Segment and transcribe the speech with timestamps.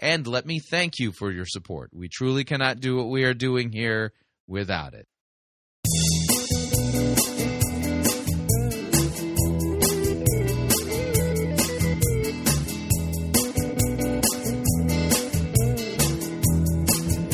[0.00, 1.90] and let me thank you for your support.
[1.92, 4.12] We truly cannot do what we are doing here
[4.48, 5.06] without it.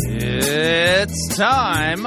[0.09, 2.03] It's time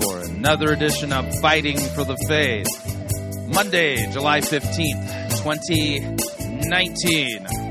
[0.00, 2.68] for another edition of Fighting for the Faith.
[3.54, 7.61] Monday, July 15th, 2019.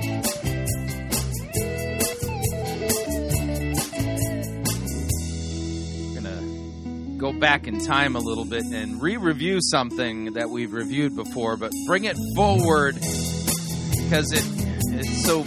[7.22, 11.72] Go back in time a little bit and re-review something that we've reviewed before, but
[11.86, 14.44] bring it forward because it
[14.92, 15.44] it so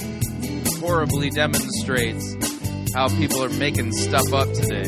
[0.79, 2.37] horribly demonstrates
[2.95, 4.85] how people are making stuff up today.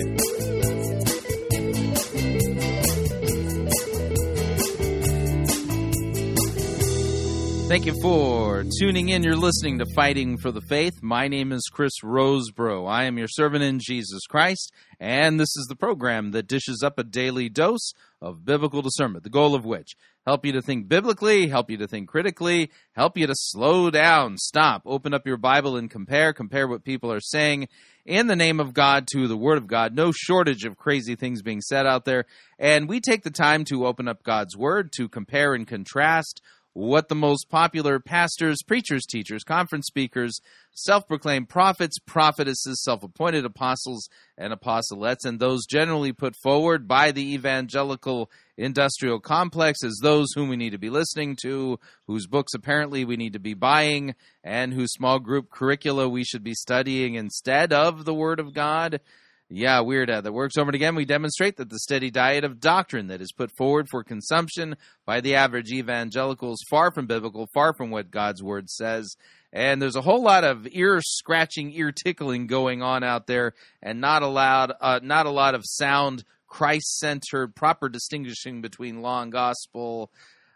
[7.69, 9.25] Thank you for tuning in.
[9.25, 11.03] You're listening to Fighting for the Faith.
[11.03, 12.89] My name is Chris Rosebrough.
[12.89, 16.99] I am your servant in Jesus Christ, and this is the program that dishes up
[16.99, 21.47] a daily dose of biblical discernment, the goal of which help you to think biblically,
[21.49, 25.77] help you to think critically, help you to slow down, stop, open up your Bible
[25.77, 27.69] and compare, compare what people are saying
[28.05, 29.95] in the name of God to the Word of God.
[29.95, 32.25] No shortage of crazy things being said out there.
[32.59, 36.43] And we take the time to open up God's Word, to compare and contrast
[36.77, 40.43] what the most popular pastors, preachers, teachers, conference speakers,
[40.73, 47.13] self proclaimed prophets, prophetesses, self appointed apostles, and apostolettes, and those generally put forward by
[47.13, 52.53] the evangelical industrial complex as those whom we need to be listening to, whose books
[52.53, 54.15] apparently we need to be buying,
[54.45, 59.01] and whose small group curricula we should be studying instead of the Word of God.
[59.49, 60.11] Yeah, weird.
[60.11, 60.97] Uh, that works over and again.
[60.97, 65.21] We demonstrate that the steady diet of doctrine that is put forward for consumption by
[65.21, 69.15] the average evangelical is far from biblical, far from what God's word says.
[69.53, 74.01] And there's a whole lot of ear scratching, ear tickling going on out there, and
[74.01, 79.31] not allowed, uh, not a lot of sound, Christ centered, proper distinguishing between law and
[79.31, 80.11] gospel,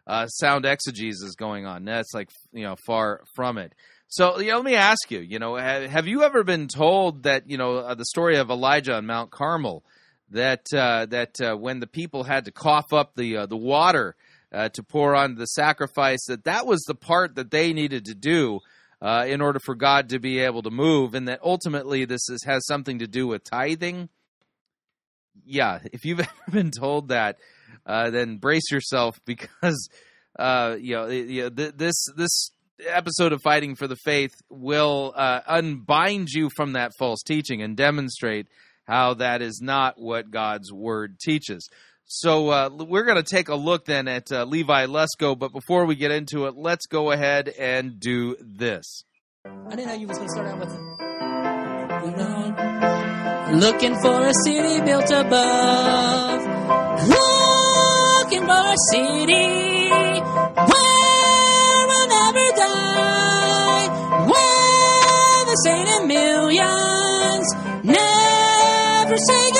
[0.06, 1.84] uh, sound exegesis going on.
[1.84, 3.73] That's like you know far from it.
[4.12, 7.48] So, you know, let me ask you, you know, have you ever been told that,
[7.48, 9.84] you know, uh, the story of Elijah on Mount Carmel,
[10.31, 14.16] that uh, that uh, when the people had to cough up the uh, the water
[14.53, 18.15] uh, to pour on the sacrifice, that that was the part that they needed to
[18.15, 18.59] do
[19.00, 22.43] uh, in order for God to be able to move, and that ultimately this is,
[22.44, 24.09] has something to do with tithing.
[25.44, 27.38] Yeah, if you've ever been told that,
[27.87, 29.88] then brace yourself because
[30.37, 32.50] you know, know this this
[32.89, 37.77] episode of Fighting for the Faith will uh, unbind you from that false teaching and
[37.77, 38.47] demonstrate
[38.87, 41.69] how that is not what God's Word teaches.
[42.07, 45.87] So uh, we're going to take a look then at uh, Levi Lusko, but before
[45.87, 49.05] we get into it, let's go ahead and do this.
[49.45, 50.91] I didn't know you was going to start out with
[53.61, 56.43] Looking for a city built above.
[57.09, 59.80] Looking for a city
[65.65, 67.47] Saint in millions.
[67.84, 69.59] Never say goodbye.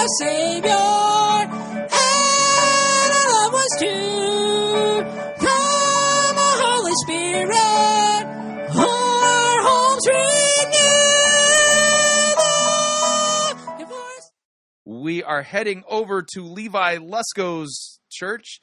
[0.00, 1.50] Our Savior, and
[3.78, 5.04] true.
[5.38, 8.24] Come, Holy Spirit,
[8.76, 10.26] our homes renewed.
[14.86, 18.58] We are heading over to Levi Lusko's church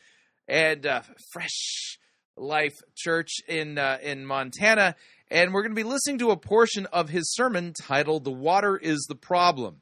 [0.47, 1.99] and uh, Fresh
[2.35, 4.95] Life Church in uh, in Montana
[5.29, 8.75] and we're going to be listening to a portion of his sermon titled The Water
[8.75, 9.81] is the Problem.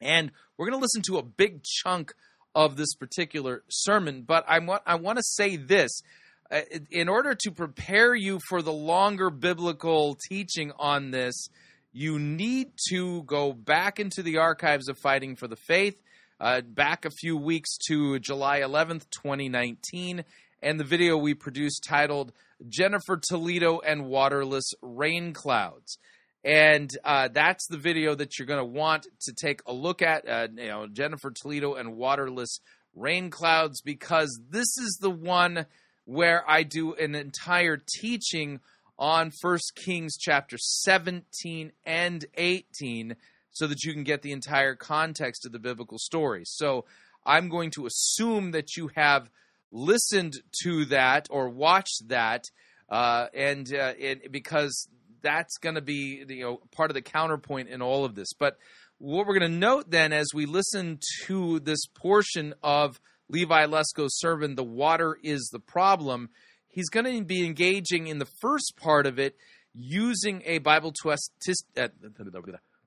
[0.00, 2.14] And we're going to listen to a big chunk
[2.54, 4.22] of this particular sermon.
[4.22, 6.02] But I want I want to say this.
[6.50, 6.60] Uh,
[6.90, 11.48] in order to prepare you for the longer biblical teaching on this,
[11.92, 15.96] you need to go back into the archives of Fighting for the Faith,
[16.40, 20.24] uh, back a few weeks to July 11th, 2019,
[20.62, 22.32] and the video we produced titled
[22.68, 25.98] Jennifer Toledo and Waterless Rain Clouds.
[26.44, 30.28] And uh, that's the video that you're going to want to take a look at,
[30.28, 32.60] uh, you know, Jennifer Toledo and Waterless
[32.94, 35.64] Rain Clouds, because this is the one
[36.04, 38.60] where I do an entire teaching
[38.98, 43.16] on First Kings chapter 17 and 18
[43.50, 46.42] so that you can get the entire context of the biblical story.
[46.44, 46.84] So
[47.24, 49.30] I'm going to assume that you have
[49.72, 52.44] listened to that or watched that,
[52.90, 53.94] uh, and uh,
[54.30, 54.88] because
[55.24, 58.32] that's going to be you know part of the counterpoint in all of this.
[58.38, 58.56] But
[58.98, 64.18] what we're going to note then as we listen to this portion of Levi Lusko's
[64.18, 66.30] sermon, "The Water is the Problem,"
[66.68, 69.36] he's going to be engaging in the first part of it
[69.74, 71.32] using a Bible twist.
[71.76, 71.88] Uh,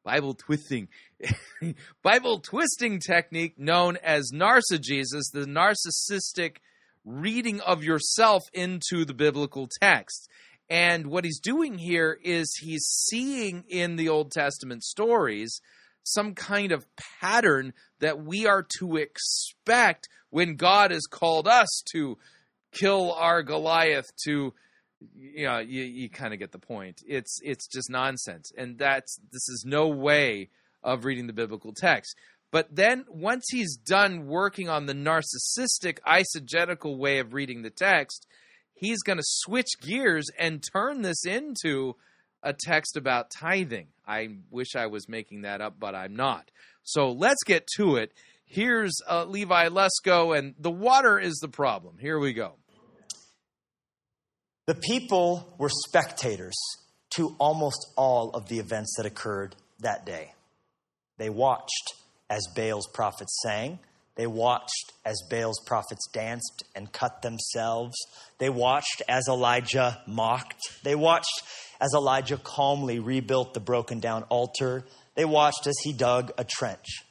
[0.06, 0.88] Bible twisting,
[2.02, 6.58] Bible twisting technique known as narcigesis, the narcissistic
[7.04, 10.30] reading of yourself into the biblical text.
[10.70, 15.62] And what he's doing here is he's seeing in the Old Testament stories
[16.04, 16.86] some kind of
[17.22, 22.18] pattern that we are to expect when God has called us to
[22.72, 24.54] kill our Goliath to
[25.16, 27.02] you know you, you kind of get the point.
[27.08, 28.52] It's it's just nonsense.
[28.58, 30.50] And that's this is no way
[30.84, 32.16] of reading the biblical text.
[32.52, 38.26] But then once he's done working on the narcissistic eisegetical way of reading the text,
[38.78, 41.96] he's going to switch gears and turn this into
[42.44, 43.88] a text about tithing.
[44.08, 46.50] I wish I was making that up, but I'm not.
[46.84, 48.14] So let's get to it.
[48.46, 51.98] Here's uh, Levi Lusko, and the water is the problem.
[52.00, 52.54] Here we go.
[54.68, 56.56] The people were spectators
[57.16, 60.34] to almost all of the events that occurred that day.
[61.18, 61.94] They watched
[62.30, 63.80] as Baal's prophets sang.
[64.18, 67.96] They watched as Baal's prophets danced and cut themselves.
[68.40, 70.84] They watched as Elijah mocked.
[70.84, 71.44] They watched
[71.80, 74.86] as Elijah calmly rebuilt the broken down altar.
[75.16, 77.04] They watched as he dug a trench.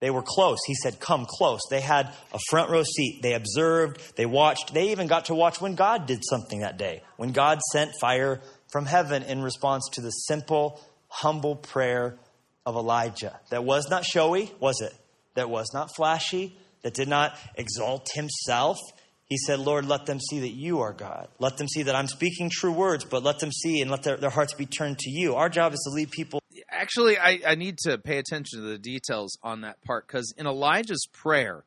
[0.00, 0.58] They were close.
[0.66, 1.60] He said, Come close.
[1.70, 3.20] They had a front row seat.
[3.22, 4.16] They observed.
[4.16, 4.74] They watched.
[4.74, 8.42] They even got to watch when God did something that day, when God sent fire
[8.70, 12.18] from heaven in response to the simple, humble prayer
[12.66, 14.92] of Elijah that was not showy, was it?
[15.34, 18.78] That was not flashy, that did not exalt himself.
[19.26, 21.28] He said, Lord, let them see that you are God.
[21.38, 24.16] Let them see that I'm speaking true words, but let them see and let their,
[24.16, 25.34] their hearts be turned to you.
[25.34, 26.40] Our job is to lead people.
[26.70, 30.46] Actually, I, I need to pay attention to the details on that part because in
[30.46, 31.64] Elijah's prayer,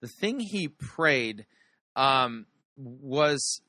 [0.00, 1.46] the thing he prayed
[1.94, 2.46] um,
[2.76, 3.60] was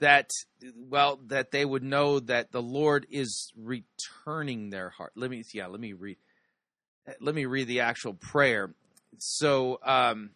[0.00, 0.30] that
[0.76, 5.12] well that they would know that the Lord is returning their heart.
[5.14, 6.18] Let me yeah, let me read
[7.20, 8.74] let me read the actual prayer.
[9.18, 10.30] So um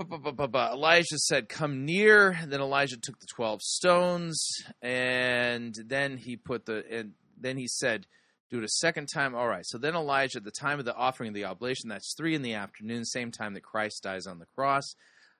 [0.00, 2.38] Elijah said, Come near.
[2.46, 4.48] Then Elijah took the 12 stones,
[4.80, 8.06] and then he put the, and then he said,
[8.50, 9.34] Do it a second time.
[9.34, 9.66] All right.
[9.66, 12.42] So then Elijah, at the time of the offering of the oblation, that's three in
[12.42, 14.94] the afternoon, same time that Christ dies on the cross,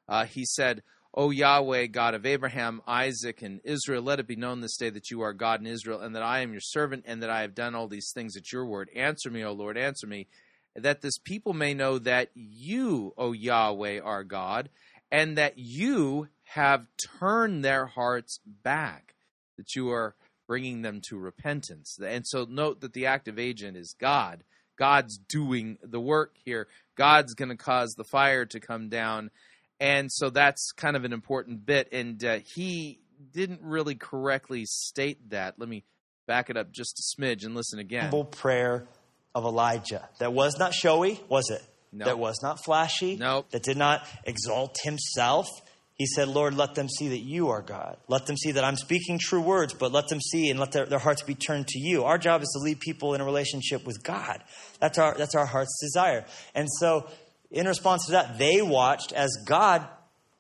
[0.09, 0.83] uh, he said,
[1.19, 5.11] O Yahweh, God of Abraham, Isaac, and Israel, let it be known this day that
[5.11, 7.57] you are God in Israel, and that I am your servant, and that I have
[7.57, 8.89] done all these things at your word.
[8.95, 10.29] Answer me, O Lord, answer me,
[10.77, 14.69] that this people may know that you, O Yahweh, are God,
[15.11, 16.87] and that you have
[17.19, 19.17] turned their hearts back,
[19.57, 20.15] that you are
[20.47, 21.99] bringing them to repentance.
[22.01, 24.45] And so note that the active agent is God.
[24.77, 26.69] God's doing the work here.
[26.95, 29.33] God's going to cause the fire to come down
[29.81, 31.89] and so that's kind of an important bit.
[31.93, 33.01] And uh, he
[33.33, 35.55] didn't really correctly state that.
[35.59, 35.85] Let me
[36.27, 38.03] back it up just a smidge and listen again.
[38.03, 38.87] Humble prayer
[39.35, 41.63] of Elijah that was not showy, was it?
[41.93, 42.05] No.
[42.05, 43.17] That was not flashy.
[43.17, 43.47] No.
[43.51, 45.49] That did not exalt himself.
[45.95, 47.97] He said, Lord, let them see that you are God.
[48.07, 50.87] Let them see that I'm speaking true words, but let them see and let their,
[50.87, 52.05] their hearts be turned to you.
[52.05, 54.45] Our job is to lead people in a relationship with God.
[54.81, 56.25] That's our, that's our heart's desire.
[56.55, 57.09] And so
[57.51, 59.87] in response to that, they watched as God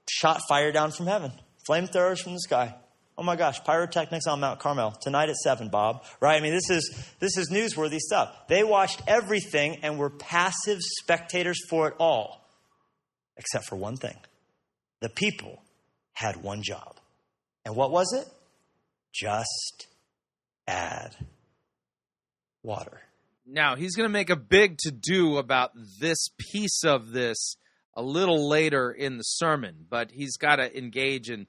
[0.09, 1.33] shot fire down from heaven,
[1.69, 2.75] flamethrowers from the sky.
[3.17, 6.05] Oh my gosh, pyrotechnics on Mount Carmel tonight at seven, Bob.
[6.21, 6.37] Right?
[6.37, 8.47] I mean, this is this is newsworthy stuff.
[8.47, 12.49] They watched everything and were passive spectators for it all,
[13.37, 14.17] except for one thing:
[15.00, 15.62] the people
[16.12, 16.97] had one job,
[17.65, 18.29] and what was it?
[19.12, 19.88] Just
[20.69, 21.17] add
[22.62, 23.00] water.
[23.50, 27.57] Now, he's going to make a big to do about this piece of this
[27.95, 31.47] a little later in the sermon, but he's got to engage in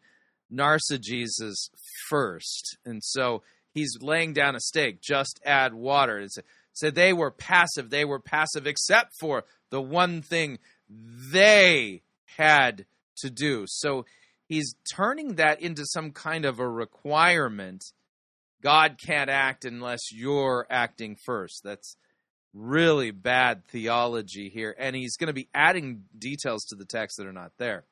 [0.52, 1.70] narcigesis
[2.10, 2.78] first.
[2.86, 6.20] And so he's laying down a stake just add water.
[6.20, 6.38] It's,
[6.72, 7.90] so they were passive.
[7.90, 12.04] They were passive except for the one thing they
[12.38, 12.86] had
[13.18, 13.66] to do.
[13.68, 14.06] So
[14.48, 17.84] he's turning that into some kind of a requirement.
[18.62, 21.62] God can't act unless you're acting first.
[21.64, 21.96] That's
[22.54, 24.76] really bad theology here.
[24.78, 27.86] And he's going to be adding details to the text that are not there.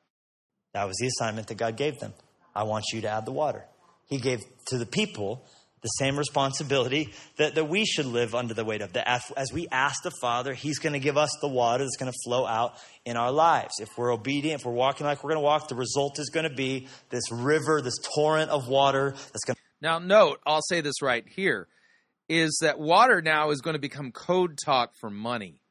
[0.74, 2.12] That was the assignment that God gave them.
[2.54, 3.64] I want you to add the water.
[4.06, 5.44] He gave to the people
[5.82, 8.96] the same responsibility that, that we should live under the weight of.
[8.96, 12.18] As, we ask the Father, He's going to give us the water that's going to
[12.24, 13.74] flow out in our lives.
[13.80, 16.48] If we're obedient, if we're walking like we're going to walk, the result is going
[16.48, 19.57] to be this river, this torrent of water that's going.
[19.80, 21.68] Now, note, I'll say this right here,
[22.28, 25.62] is that water now is going to become code talk for money.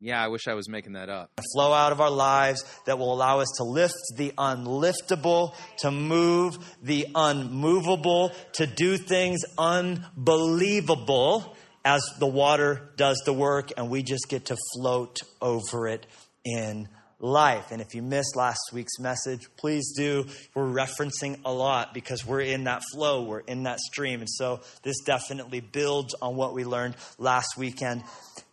[0.00, 1.32] Yeah, I wish I was making that up.
[1.54, 6.76] flow out of our lives that will allow us to lift the unliftable, to move
[6.80, 14.28] the unmovable, to do things unbelievable as the water does the work, and we just
[14.28, 16.06] get to float over it
[16.44, 16.88] in
[17.20, 17.72] life.
[17.72, 20.26] And if you missed last week's message, please do.
[20.54, 24.20] We're referencing a lot because we're in that flow, we're in that stream.
[24.20, 28.04] And so this definitely builds on what we learned last weekend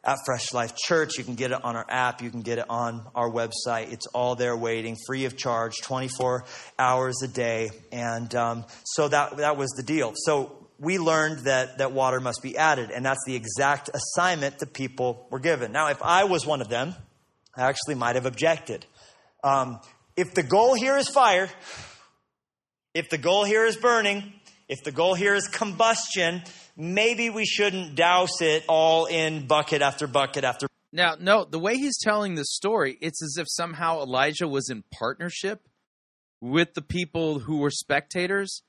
[0.04, 1.18] at Fresh Life Church.
[1.18, 3.92] You can get it on our app, you can get it on our website.
[3.92, 6.46] It's all there waiting, free of charge, 24
[6.80, 7.70] hours a day.
[7.92, 10.14] And um, so that, that was the deal.
[10.16, 14.66] So we learned that, that water must be added, and that's the exact assignment the
[14.66, 15.72] people were given.
[15.72, 16.96] Now, if I was one of them,
[17.58, 18.86] I actually might have objected.
[19.44, 19.80] Um,
[20.18, 21.50] if the goal here is fire,
[22.94, 24.34] if the goal here is burning,
[24.68, 26.44] if the goal here is combustion,
[26.76, 30.68] maybe we shouldn't douse it all in bucket after bucket after.
[30.92, 34.84] Now, no, the way he's telling this story, it's as if somehow Elijah was in
[34.98, 35.68] partnership
[36.40, 38.64] with the people who were spectators.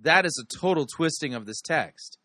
[0.00, 2.18] That is a total twisting of this text.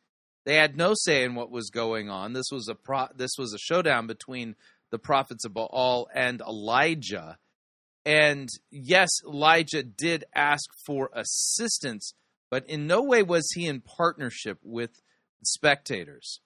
[0.46, 2.34] They had no say in what was going on.
[2.34, 4.56] This was a pro- this was a showdown between
[4.94, 7.40] the prophets of Baal and Elijah.
[8.06, 12.14] And yes, Elijah did ask for assistance,
[12.52, 14.92] but in no way was he in partnership with
[15.44, 16.42] spectators.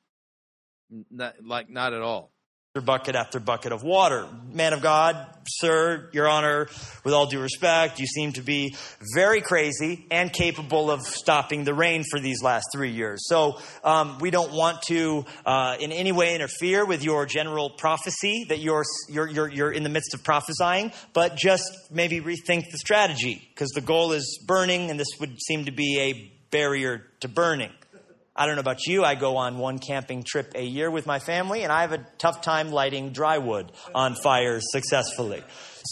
[1.12, 2.32] Not, like, not at all
[2.82, 4.28] bucket after bucket of water.
[4.52, 6.68] Man of God, sir, your honor,
[7.04, 8.76] with all due respect, you seem to be
[9.16, 13.28] very crazy and capable of stopping the rain for these last three years.
[13.28, 18.46] So um, we don't want to uh, in any way interfere with your general prophecy
[18.50, 22.78] that you're, you're, you're, you're in the midst of prophesying, but just maybe rethink the
[22.78, 27.28] strategy because the goal is burning and this would seem to be a barrier to
[27.28, 27.72] burning.
[28.38, 29.04] I don't know about you.
[29.04, 32.06] I go on one camping trip a year with my family, and I have a
[32.20, 35.44] tough time lighting dry wood on fires successfully.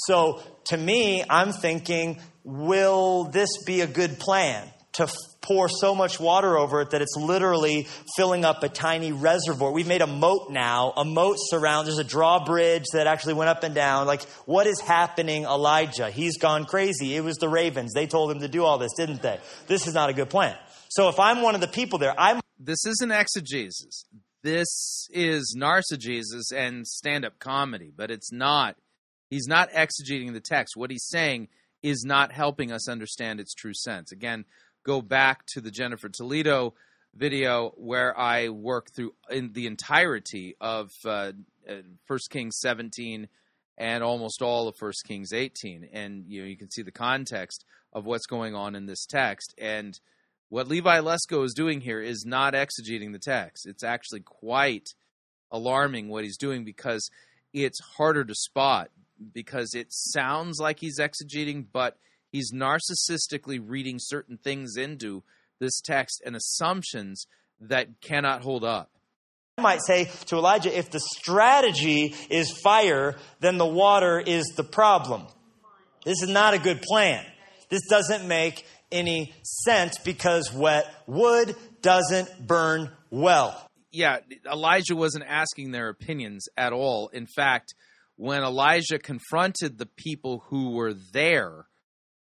[0.06, 5.08] So to me, I'm thinking, will this be a good plan to
[5.42, 9.72] pour so much water over it that it's literally filling up a tiny reservoir?
[9.72, 10.94] We've made a moat now.
[10.98, 14.08] A moat surrounds, there's a drawbridge that actually went up and down.
[14.08, 16.12] Like, what is happening, Elijah?
[16.12, 17.16] He's gone crazy.
[17.16, 17.94] It was the ravens.
[17.94, 19.40] They told him to do all this, didn't they?
[19.68, 20.56] This is not a good plan.
[20.96, 22.40] So if I'm one of the people there, I'm.
[22.58, 24.06] This isn't exegesis.
[24.44, 28.78] This is narcigesis and stand up comedy, but it's not.
[29.30, 30.78] He's not exegeting the text.
[30.78, 31.50] What he's saying
[31.84, 34.14] is not helping us understand its true sense.
[34.14, 34.46] Again,
[34.86, 36.76] go back to the Jennifer Toledo
[37.14, 41.34] video where I work through in the entirety of uh,
[41.70, 41.74] uh,
[42.06, 43.28] First Kings 17
[43.78, 47.66] and almost all of First Kings 18, and you know you can see the context
[47.92, 50.00] of what's going on in this text and
[50.50, 53.66] what Levi Lusko is doing here is not exegeting the text.
[53.68, 54.90] It's actually quite
[55.52, 57.10] alarming what he's doing because
[57.54, 58.90] it's harder to spot
[59.34, 61.98] because it sounds like he's exegeting, but
[62.32, 65.24] he's narcissistically reading certain things into
[65.60, 67.26] this text and assumptions
[67.60, 68.92] that cannot hold up.
[69.58, 74.66] I might say to Elijah, if the strategy is fire, then the water is the
[74.66, 75.28] problem.
[76.04, 77.26] This is not a good plan.
[77.70, 83.70] This doesn't make any sense because wet wood doesn't burn well.
[83.92, 84.20] Yeah,
[84.52, 87.10] Elijah wasn't asking their opinions at all.
[87.10, 87.76] In fact,
[88.16, 91.68] when Elijah confronted the people who were there,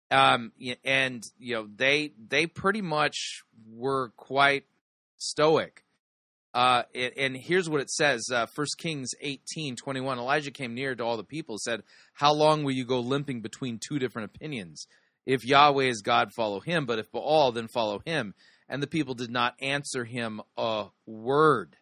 [0.09, 0.51] um,
[0.83, 4.65] and you know they they pretty much were quite
[5.17, 5.83] stoic.
[6.53, 10.19] Uh, and here's what it says, uh, 1 Kings 18, 21.
[10.19, 11.81] Elijah came near to all the people, said,
[12.13, 14.85] How long will you go limping between two different opinions?
[15.25, 18.33] If Yahweh is God, follow him, but if Baal, then follow him.
[18.67, 21.75] And the people did not answer him a word.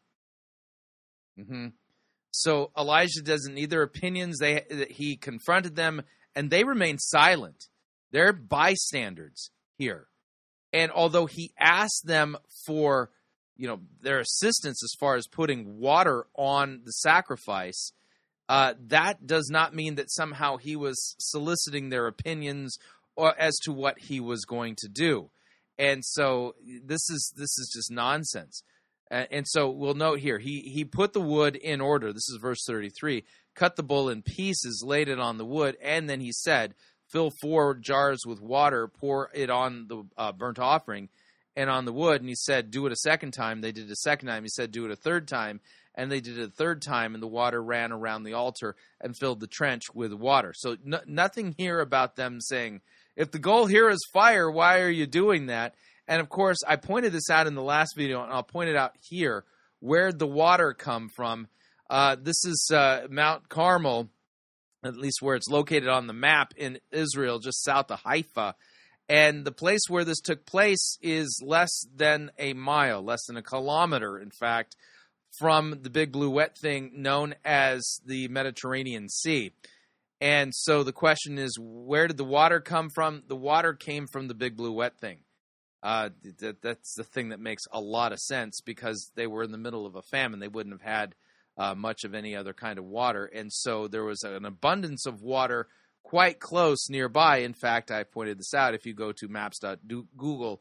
[1.38, 1.68] hmm
[2.32, 4.40] So Elijah doesn't need their opinions.
[4.40, 6.02] They he confronted them,
[6.36, 7.66] and they remained silent.
[8.12, 10.08] They're bystanders here.
[10.74, 13.12] And although he asked them for,
[13.56, 17.92] you know, their assistance as far as putting water on the sacrifice,
[18.48, 22.78] uh, that does not mean that somehow he was soliciting their opinions
[23.38, 25.30] as to what he was going to do.
[25.78, 28.64] And so this is this is just nonsense.
[29.12, 32.14] And so we'll note here he he put the wood in order.
[32.14, 33.24] This is verse 33.
[33.56, 36.76] Cut the bull in pieces, laid it on the wood, and then he said,
[37.08, 41.10] "Fill four jars with water, pour it on the uh, burnt offering
[41.56, 43.92] and on the wood." And he said, "Do it a second time." They did it
[43.92, 44.44] a second time.
[44.44, 45.60] He said, "Do it a third time."
[45.96, 49.18] And they did it a third time, and the water ran around the altar and
[49.18, 50.54] filled the trench with water.
[50.56, 52.82] So no, nothing here about them saying,
[53.16, 55.76] "If the goal here is fire, why are you doing that?"
[56.08, 58.76] And of course, I pointed this out in the last video, and I'll point it
[58.76, 59.46] out here.
[59.80, 61.48] Where'd the water come from?
[61.90, 64.10] Uh, this is uh, Mount Carmel,
[64.84, 68.56] at least where it's located on the map in Israel, just south of Haifa.
[69.08, 73.44] And the place where this took place is less than a mile, less than a
[73.44, 74.76] kilometer, in fact,
[75.40, 79.52] from the big blue wet thing known as the Mediterranean Sea.
[80.22, 83.24] And so the question is, where did the water come from?
[83.28, 85.20] The water came from the big blue wet thing.
[85.82, 86.10] Uh,
[86.40, 89.58] that, that's the thing that makes a lot of sense because they were in the
[89.58, 90.40] middle of a famine.
[90.40, 91.16] They wouldn't have had
[91.58, 93.26] uh, much of any other kind of water.
[93.26, 95.68] And so there was an abundance of water
[96.04, 97.38] quite close nearby.
[97.38, 98.74] In fact, I pointed this out.
[98.74, 100.60] If you go to maps.google.com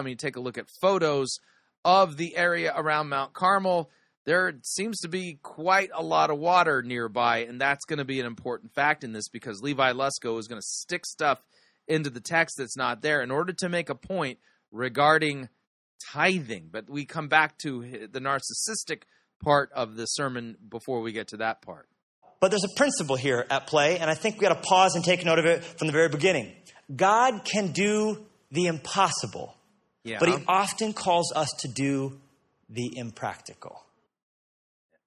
[0.00, 1.38] and you take a look at photos
[1.84, 3.90] of the area around Mount Carmel,
[4.28, 7.38] there seems to be quite a lot of water nearby.
[7.38, 10.60] And that's going to be an important fact in this because Levi Lusko is going
[10.60, 11.42] to stick stuff
[11.86, 14.38] into the text that's not there in order to make a point
[14.70, 15.48] regarding
[16.12, 16.68] tithing.
[16.70, 19.04] But we come back to the narcissistic
[19.42, 21.88] part of the sermon before we get to that part.
[22.38, 25.02] But there's a principle here at play, and I think we got to pause and
[25.02, 26.52] take note of it from the very beginning.
[26.94, 29.56] God can do the impossible,
[30.04, 30.18] Yeah.
[30.20, 32.20] but He often calls us to do
[32.68, 33.82] the impractical.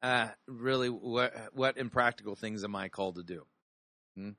[0.01, 3.45] Uh, really, what, what impractical things am I called to do?
[4.15, 4.29] Hmm?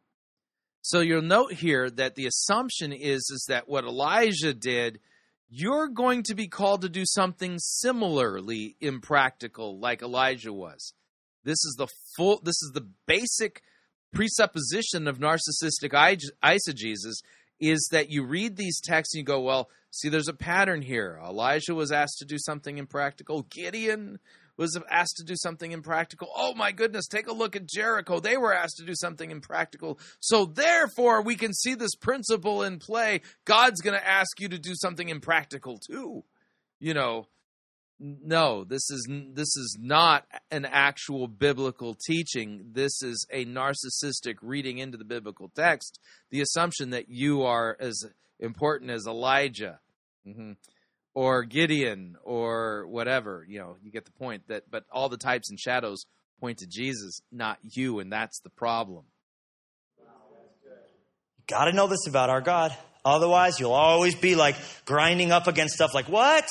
[0.83, 4.99] So you'll note here that the assumption is is that what Elijah did,
[5.49, 10.93] you're going to be called to do something similarly impractical, like Elijah was.
[11.45, 12.41] This is the full.
[12.43, 13.63] This is the basic
[14.13, 17.23] presupposition of narcissistic eis- eisegesis
[17.61, 21.21] is that you read these texts and you go, well, see, there's a pattern here.
[21.25, 23.43] Elijah was asked to do something impractical.
[23.43, 24.19] Gideon
[24.57, 26.29] was asked to do something impractical.
[26.35, 28.21] Oh my goodness, take a look at Jericho.
[28.21, 29.99] They were asked to do something impractical.
[30.21, 33.23] So therefore, we can see this principle in play.
[33.45, 36.25] God's going to ask you to do something impractical too.
[36.81, 37.29] You know,
[37.99, 42.71] no, this is this is not an actual biblical teaching.
[42.73, 46.01] This is a narcissistic reading into the biblical text.
[46.31, 48.05] The assumption that you are as
[48.41, 49.79] important as Elijah.
[50.27, 50.57] Mhm
[51.15, 53.45] or Gideon or whatever.
[53.49, 56.07] You know, you get the point that but all the types and shadows
[56.41, 59.05] point to Jesus, not you, and that's the problem.
[61.39, 62.77] You got to know this about our God.
[63.05, 66.49] Otherwise, you'll always be like grinding up against stuff like, what?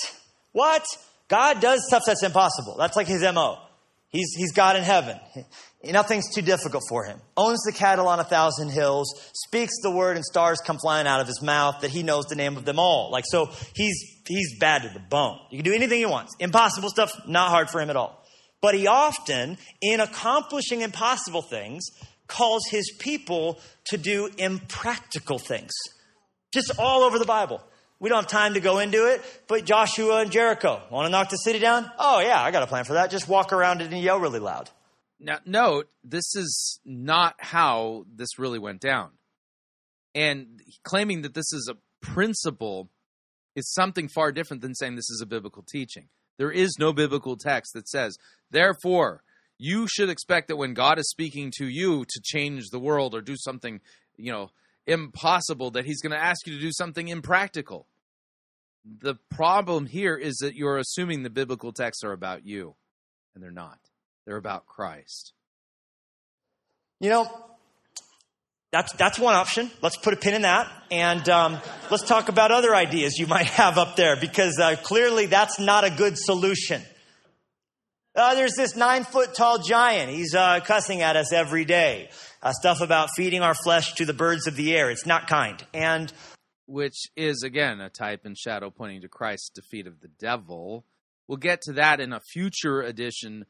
[0.51, 0.83] What?
[1.27, 2.75] God does stuff that's impossible.
[2.77, 3.57] That's like his MO.
[4.09, 5.17] He's, he's God in heaven.
[5.83, 7.19] Nothing's too difficult for him.
[7.35, 11.21] Owns the cattle on a thousand hills, speaks the word and stars come flying out
[11.21, 13.09] of his mouth that he knows the name of them all.
[13.11, 15.39] Like, so he's, he's bad to the bone.
[15.49, 16.35] You can do anything he wants.
[16.39, 18.23] Impossible stuff, not hard for him at all.
[18.61, 21.83] But he often, in accomplishing impossible things,
[22.27, 25.71] calls his people to do impractical things.
[26.53, 27.59] Just all over the Bible.
[27.99, 31.29] We don't have time to go into it, but Joshua and Jericho want to knock
[31.29, 31.89] the city down?
[31.99, 33.11] Oh, yeah, I got a plan for that.
[33.11, 34.69] Just walk around it and yell really loud.
[35.23, 39.11] Now, note, this is not how this really went down.
[40.15, 42.89] And claiming that this is a principle
[43.55, 46.07] is something far different than saying this is a biblical teaching.
[46.37, 48.17] There is no biblical text that says,
[48.49, 49.21] therefore,
[49.59, 53.21] you should expect that when God is speaking to you to change the world or
[53.21, 53.79] do something,
[54.17, 54.49] you know,
[54.87, 57.85] impossible, that he's going to ask you to do something impractical.
[58.83, 62.75] The problem here is that you're assuming the biblical texts are about you,
[63.35, 63.77] and they're not.
[64.25, 65.33] They're about Christ.
[66.99, 67.45] You know,
[68.71, 69.69] that's, that's one option.
[69.81, 70.71] Let's put a pin in that.
[70.91, 71.57] And um,
[71.89, 75.83] let's talk about other ideas you might have up there because uh, clearly that's not
[75.83, 76.81] a good solution.
[78.15, 80.11] Uh, there's this nine foot tall giant.
[80.11, 82.09] He's uh, cussing at us every day.
[82.43, 84.89] Uh, stuff about feeding our flesh to the birds of the air.
[84.89, 85.63] It's not kind.
[85.73, 86.11] And
[86.65, 90.85] which is again a type and shadow pointing to Christ's defeat of the devil.
[91.27, 93.45] We'll get to that in a future edition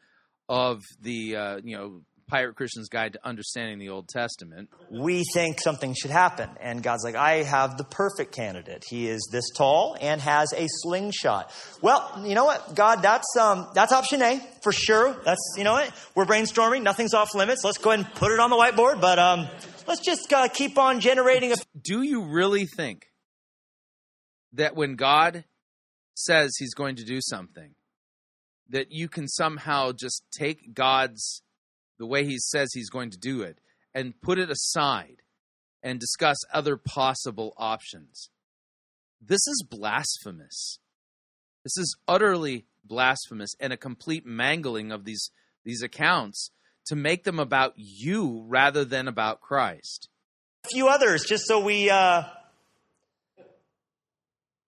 [0.52, 4.70] of the uh, you know Pirate Christian's Guide to Understanding the Old Testament.
[4.90, 8.84] We think something should happen, and God's like, I have the perfect candidate.
[8.88, 11.52] He is this tall and has a slingshot.
[11.82, 15.16] Well, you know what, God, that's um, that's option A for sure.
[15.24, 16.84] That's you know what, we're brainstorming.
[16.84, 17.64] Nothing's off limits.
[17.64, 19.00] Let's go ahead and put it on the whiteboard.
[19.00, 19.48] But um,
[19.88, 23.06] let's just uh, keep on generating a Do you really think
[24.54, 25.46] that when God
[26.14, 27.74] says He's going to do something,
[28.72, 31.42] that you can somehow just take God's
[32.00, 33.60] the way He says He's going to do it
[33.94, 35.22] and put it aside
[35.84, 38.30] and discuss other possible options?
[39.22, 40.80] This is blasphemous.
[41.64, 45.30] This is utterly blasphemous and a complete mangling of these
[45.64, 46.50] these accounts
[46.88, 50.10] to make them about you rather than about Christ.
[50.66, 52.24] A few others just so we uh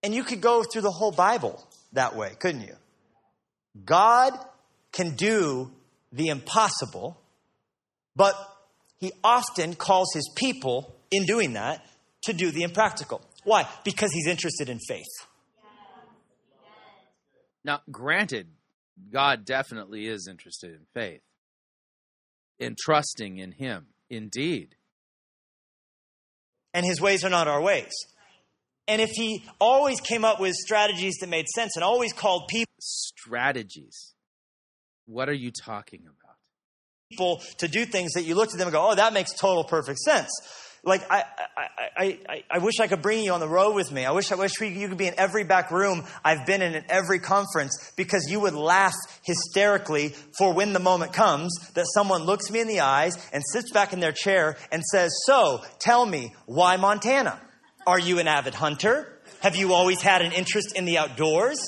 [0.04, 2.76] and you could go through the whole bible that way couldn't you
[3.86, 4.33] god
[4.91, 5.71] can do
[6.12, 7.19] the impossible
[8.15, 8.36] but
[8.99, 11.86] he often calls his people in doing that
[12.23, 13.21] to do the impractical.
[13.43, 13.67] Why?
[13.83, 15.03] Because he's interested in faith.
[17.65, 18.47] Now, granted,
[19.12, 21.21] God definitely is interested in faith,
[22.59, 24.75] in trusting in Him, indeed.
[26.73, 27.91] and his ways are not our ways
[28.88, 32.74] and if he always came up with strategies that made sense and always called people
[32.80, 34.13] Strategies.
[35.06, 36.24] What are you talking about?
[37.13, 39.63] people to do things that you look at them and go, oh, that makes total
[39.63, 40.30] perfect sense.
[40.86, 41.24] Like I,
[41.56, 44.04] I, I, I, I wish I could bring you on the road with me.
[44.04, 46.76] I wish I wish we, you could be in every back room I've been in
[46.76, 48.93] at every conference because you would laugh
[49.24, 53.72] hysterically for when the moment comes that someone looks me in the eyes and sits
[53.72, 57.39] back in their chair and says, "So, tell me why Montana?
[57.86, 59.08] Are you an avid hunter?
[59.41, 61.60] Have you always had an interest in the outdoors?"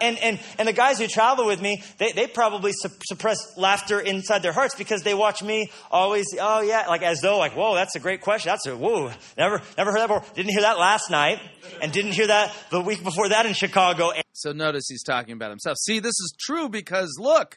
[0.00, 4.00] And, and, and the guys who travel with me, they, they probably sup- suppress laughter
[4.00, 7.74] inside their hearts because they watch me always, oh yeah, like as though like, whoa,
[7.74, 8.50] that's a great question.
[8.50, 10.24] That's a, whoa, never, never heard that before.
[10.34, 11.40] Didn't hear that last night
[11.80, 14.12] and didn't hear that the week before that in Chicago.
[14.32, 15.78] So notice he's talking about himself.
[15.78, 17.56] See, this is true because look,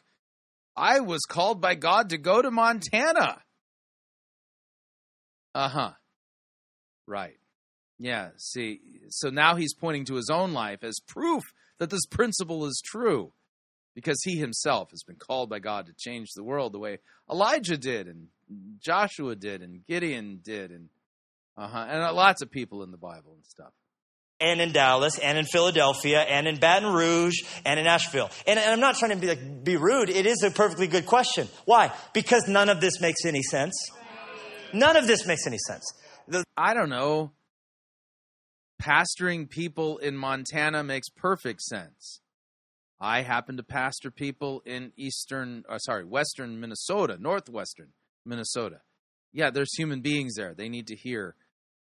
[0.76, 3.42] I was called by God to go to Montana.
[5.54, 5.90] Uh huh.
[7.06, 7.37] Right.
[7.98, 11.42] Yeah, see, so now he's pointing to his own life as proof
[11.78, 13.32] that this principle is true
[13.94, 17.76] because he himself has been called by God to change the world the way Elijah
[17.76, 18.28] did and
[18.80, 20.88] Joshua did and Gideon did and
[21.56, 23.72] uh-huh and lots of people in the Bible and stuff.
[24.40, 28.30] and in Dallas, and in Philadelphia, and in Baton Rouge, and in Asheville.
[28.46, 30.08] And, and I'm not trying to be like be rude.
[30.10, 31.48] It is a perfectly good question.
[31.64, 31.92] Why?
[32.12, 33.74] Because none of this makes any sense.
[34.72, 35.84] None of this makes any sense.
[36.28, 37.32] The, I don't know.
[38.80, 42.20] Pastoring people in Montana makes perfect sense.
[43.00, 47.92] I happen to pastor people in eastern, uh, sorry, western Minnesota, northwestern
[48.24, 48.80] Minnesota.
[49.32, 50.54] Yeah, there's human beings there.
[50.54, 51.36] They need to hear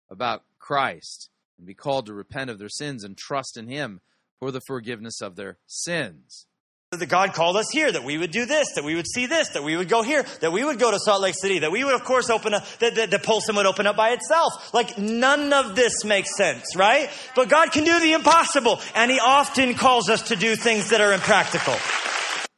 [0.10, 4.02] about Christ and be called to repent of their sins and trust in Him
[4.40, 6.46] for the forgiveness of their sins.
[6.92, 9.50] That God called us here, that we would do this, that we would see this,
[9.50, 11.84] that we would go here, that we would go to Salt Lake City, that we
[11.84, 14.74] would, of course, open up, that the, the Polson would open up by itself.
[14.74, 17.10] Like, none of this makes sense, right?
[17.36, 21.02] But God can do the impossible, and He often calls us to do things that
[21.02, 21.76] are impractical.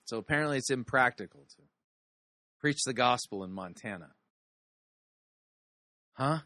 [0.06, 1.64] So apparently it's impractical to
[2.60, 4.12] preach the gospel in Montana.
[6.14, 6.40] Huh?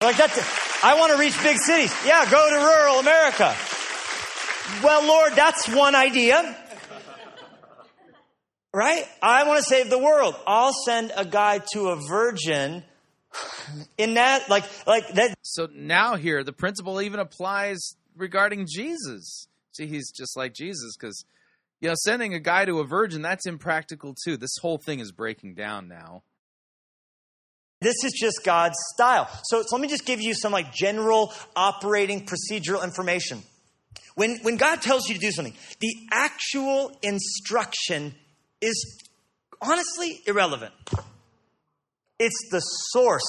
[0.00, 1.92] Like, that's, I want to reach big cities.
[2.06, 3.56] Yeah, go to rural America.
[4.84, 6.56] Well, Lord, that's one idea.
[8.78, 9.04] Right?
[9.20, 10.36] I want to save the world.
[10.46, 12.84] I'll send a guy to a virgin
[13.96, 15.34] in that, like, like that.
[15.42, 19.48] So now here, the principle even applies regarding Jesus.
[19.72, 21.24] See, he's just like Jesus because,
[21.80, 24.36] you know, sending a guy to a virgin, that's impractical too.
[24.36, 26.22] This whole thing is breaking down now.
[27.80, 29.28] This is just God's style.
[29.42, 33.42] So, so let me just give you some like general operating procedural information.
[34.14, 38.14] When, when God tells you to do something, the actual instruction
[38.60, 39.02] is
[39.60, 40.74] honestly irrelevant.
[42.18, 43.22] It's the source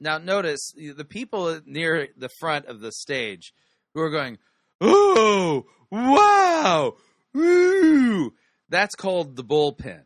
[0.00, 3.52] Now, notice the people near the front of the stage
[3.94, 4.38] who are going,
[4.80, 6.96] "Oh, wow,
[7.34, 8.34] woo!"
[8.68, 10.04] That's called the bullpen.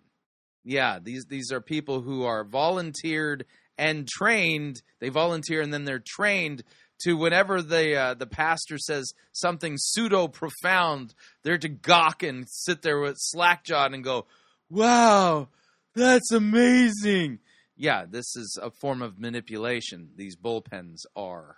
[0.65, 3.47] Yeah, these these are people who are volunteered
[3.79, 4.83] and trained.
[5.01, 6.63] They volunteer and then they're trained
[7.03, 12.83] to whenever the uh, the pastor says something pseudo profound, they're to gawk and sit
[12.83, 14.27] there with slack jawed and go,
[14.69, 15.49] "Wow,
[15.95, 17.39] that's amazing."
[17.77, 20.11] Yeah, this is a form of manipulation.
[20.17, 21.57] These bullpens are.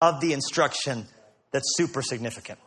[0.00, 1.06] of the instruction
[1.52, 2.58] that's super significant.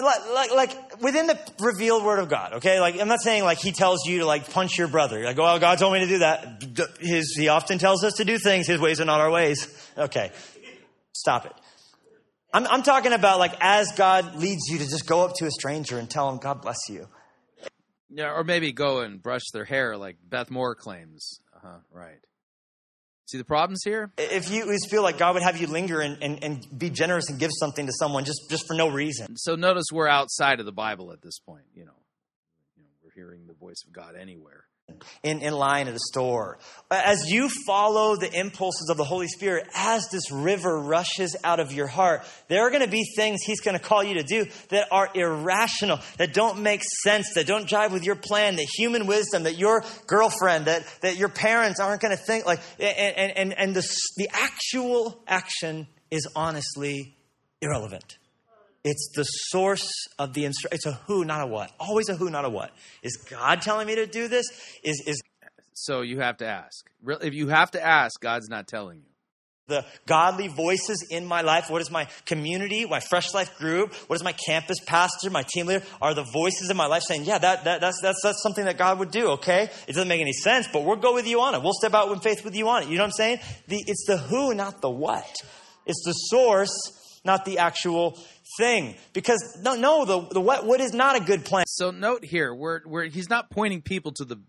[0.00, 2.80] Like, like, like within the revealed word of God, okay?
[2.80, 5.24] Like, I'm not saying like he tells you to like punch your brother.
[5.24, 6.62] Like, oh, God told me to do that.
[7.00, 8.66] His, he often tells us to do things.
[8.66, 9.66] His ways are not our ways.
[9.96, 10.30] Okay.
[11.12, 11.52] Stop it.
[12.52, 15.50] I'm, I'm talking about like as God leads you to just go up to a
[15.50, 17.08] stranger and tell him, God bless you.
[18.10, 21.40] Yeah, or maybe go and brush their hair like Beth Moore claims.
[21.54, 21.78] Uh huh.
[21.92, 22.20] Right.
[23.28, 24.10] See the problems here?
[24.16, 27.28] If you always feel like God would have you linger and, and, and be generous
[27.28, 29.36] and give something to someone just, just for no reason.
[29.36, 31.64] So notice we're outside of the Bible at this point.
[31.74, 31.92] You know,
[32.78, 34.64] you know we're hearing the voice of God anywhere.
[35.22, 36.58] In, in line at a store.
[36.90, 41.72] As you follow the impulses of the Holy Spirit, as this river rushes out of
[41.72, 44.46] your heart, there are going to be things He's going to call you to do
[44.70, 49.06] that are irrational, that don't make sense, that don't jive with your plan, that human
[49.06, 53.52] wisdom, that your girlfriend, that, that your parents aren't going to think like, and, and,
[53.52, 57.14] and, the, the actual action is honestly
[57.60, 58.18] irrelevant.
[58.84, 60.76] It's the source of the instruction.
[60.76, 61.70] It's a who, not a what.
[61.80, 62.70] Always a who, not a what.
[63.02, 64.46] Is God telling me to do this?
[64.84, 65.20] Is is
[65.74, 66.88] So you have to ask.
[67.22, 69.04] If you have to ask, God's not telling you.
[69.68, 71.70] the godly voices in my life?
[71.70, 73.94] What is my community, my fresh life group?
[74.08, 75.84] What is my campus pastor, my team leader?
[76.00, 78.78] Are the voices in my life saying, "Yeah, that, that that's that's that's something that
[78.78, 79.28] God would do"?
[79.32, 81.62] Okay, it doesn't make any sense, but we'll go with you on it.
[81.62, 82.88] We'll step out in faith with you on it.
[82.88, 83.38] You know what I'm saying?
[83.68, 85.30] The, it's the who, not the what.
[85.86, 86.70] It's the source,
[87.28, 88.18] not the actual
[88.58, 88.96] thing.
[89.12, 91.64] Because no, no, the the what what is not a good plan.
[91.68, 94.40] So note here, where he's not pointing people to the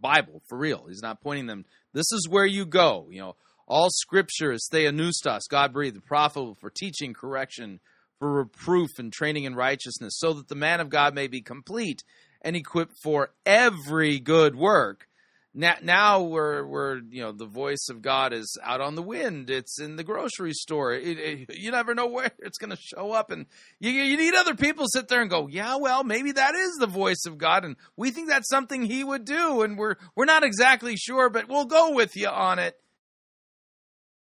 [0.00, 0.86] Bible for real.
[0.88, 1.66] He's not pointing them.
[1.92, 3.08] This is where you go.
[3.10, 3.36] You know,
[3.68, 7.80] all Scripture is theopneustos, God breathed, profitable for teaching, correction,
[8.18, 12.02] for reproof and training in righteousness, so that the man of God may be complete
[12.40, 15.06] and equipped for every good work.
[15.54, 19.50] Now, now we're, we're, you know, the voice of God is out on the wind.
[19.50, 20.94] It's in the grocery store.
[20.94, 23.30] It, it, you never know where it's going to show up.
[23.30, 23.44] And
[23.78, 26.86] you, you need other people sit there and go, yeah, well, maybe that is the
[26.86, 27.66] voice of God.
[27.66, 29.60] And we think that's something he would do.
[29.60, 32.74] And we're, we're not exactly sure, but we'll go with you on it.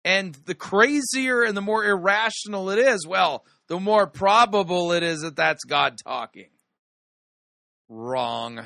[0.04, 5.22] And the crazier and the more irrational it is, well, the more probable it is
[5.22, 6.50] that that's God talking.
[7.88, 8.64] Wrong.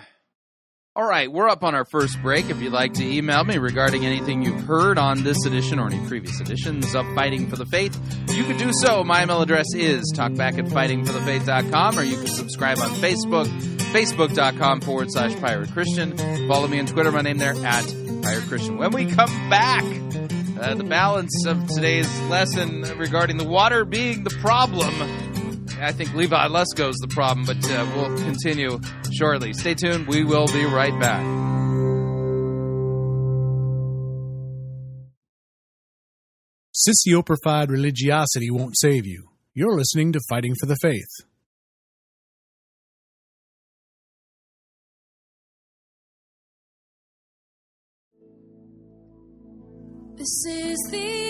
[0.96, 2.50] All right, we're up on our first break.
[2.50, 6.04] If you'd like to email me regarding anything you've heard on this edition or any
[6.08, 7.96] previous editions of Fighting for the Faith,
[8.30, 9.04] you can do so.
[9.04, 13.46] My email address is talkback at fightingforthefaith.com, or you can subscribe on Facebook,
[13.92, 16.16] facebook.com forward slash pirate Christian.
[16.48, 17.86] Follow me on Twitter, my name there, at
[18.22, 18.76] pirate Christian.
[18.76, 19.84] When we come back,
[20.60, 24.92] uh, the balance of today's lesson regarding the water being the problem.
[25.82, 28.80] I think Levi Lusko is the problem, but uh, we'll continue
[29.12, 29.52] shortly.
[29.52, 30.06] Stay tuned.
[30.06, 31.24] We will be right back.
[36.74, 39.30] Sissy-oprified religiosity won't save you.
[39.54, 41.08] You're listening to Fighting for the Faith.
[50.16, 51.29] This is the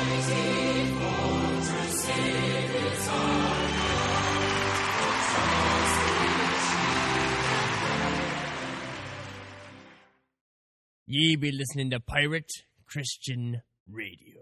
[11.13, 12.49] Ye be listening to Pirate
[12.87, 14.39] Christian Radio.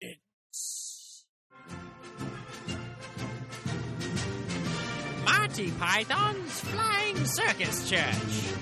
[0.00, 1.26] It's
[5.26, 8.54] Monty Python's Flying Circus Church.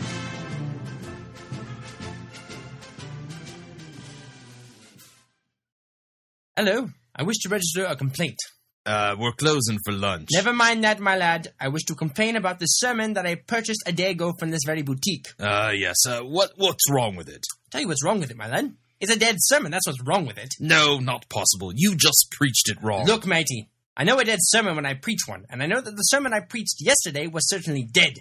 [6.56, 6.88] Hello.
[7.14, 8.38] I wish to register a complaint.
[8.84, 10.28] Uh, we're closing for lunch.
[10.32, 11.52] Never mind that, my lad.
[11.60, 14.62] I wish to complain about the sermon that I purchased a day ago from this
[14.66, 15.28] very boutique.
[15.38, 15.96] Uh, yes.
[16.06, 17.44] Uh, what what's wrong with it?
[17.70, 18.74] Tell you what's wrong with it, my lad.
[19.00, 19.70] It's a dead sermon.
[19.72, 20.54] That's what's wrong with it.
[20.60, 21.72] No, not possible.
[21.74, 23.06] You just preached it wrong.
[23.06, 23.68] Look, matey.
[23.96, 26.32] I know a dead sermon when I preach one, and I know that the sermon
[26.32, 28.14] I preached yesterday was certainly dead.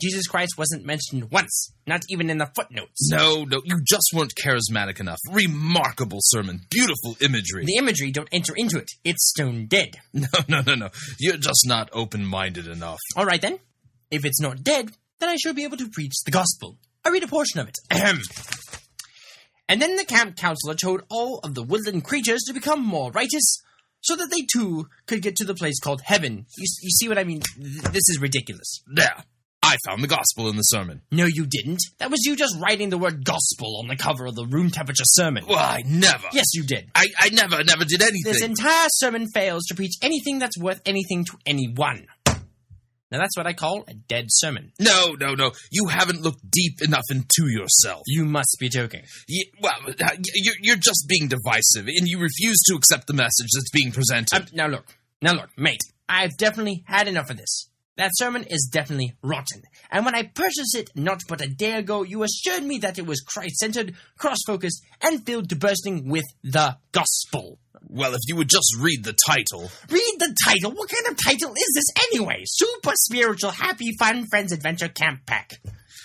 [0.00, 3.10] Jesus Christ wasn't mentioned once, not even in the footnotes.
[3.10, 5.18] No, no, you just weren't charismatic enough.
[5.30, 6.60] Remarkable sermon.
[6.70, 7.64] Beautiful imagery.
[7.64, 8.88] The imagery don't enter into it.
[9.04, 9.90] It's stone dead.
[10.12, 10.88] No, no, no, no.
[11.18, 12.98] You're just not open minded enough.
[13.16, 13.58] All right then.
[14.10, 16.78] If it's not dead, then I shall be able to preach the gospel.
[17.04, 17.76] I read a portion of it.
[17.90, 18.20] Ahem.
[19.68, 23.62] And then the camp counselor told all of the woodland creatures to become more righteous
[24.00, 26.46] so that they too could get to the place called heaven.
[26.56, 27.40] You, you see what I mean?
[27.56, 28.82] This is ridiculous.
[28.92, 29.24] There.
[29.70, 31.02] I found the gospel in the sermon.
[31.12, 31.80] No, you didn't.
[31.98, 35.04] That was you just writing the word gospel on the cover of the room temperature
[35.04, 35.44] sermon.
[35.46, 36.26] Well, I never.
[36.32, 36.90] Yes, you did.
[36.94, 38.32] I, I never, never did anything.
[38.32, 42.06] This entire sermon fails to preach anything that's worth anything to anyone.
[42.26, 44.72] Now that's what I call a dead sermon.
[44.80, 45.52] no, no, no.
[45.70, 48.02] You haven't looked deep enough into yourself.
[48.06, 49.02] You must be joking.
[49.28, 50.10] You, well, uh,
[50.62, 54.36] you're just being divisive, and you refuse to accept the message that's being presented.
[54.36, 55.80] Um, now look, now look, mate.
[56.08, 57.69] I've definitely had enough of this.
[57.96, 59.62] That sermon is definitely rotten.
[59.90, 63.06] And when I purchased it not but a day ago, you assured me that it
[63.06, 67.58] was Christ-centered, cross-focused, and filled to bursting with the gospel.
[67.88, 69.70] well, if you would just read the title.
[69.90, 70.72] Read the title.
[70.72, 72.42] What kind of title is this anyway?
[72.46, 75.60] Super spiritual, happy, fun friends adventure camp pack.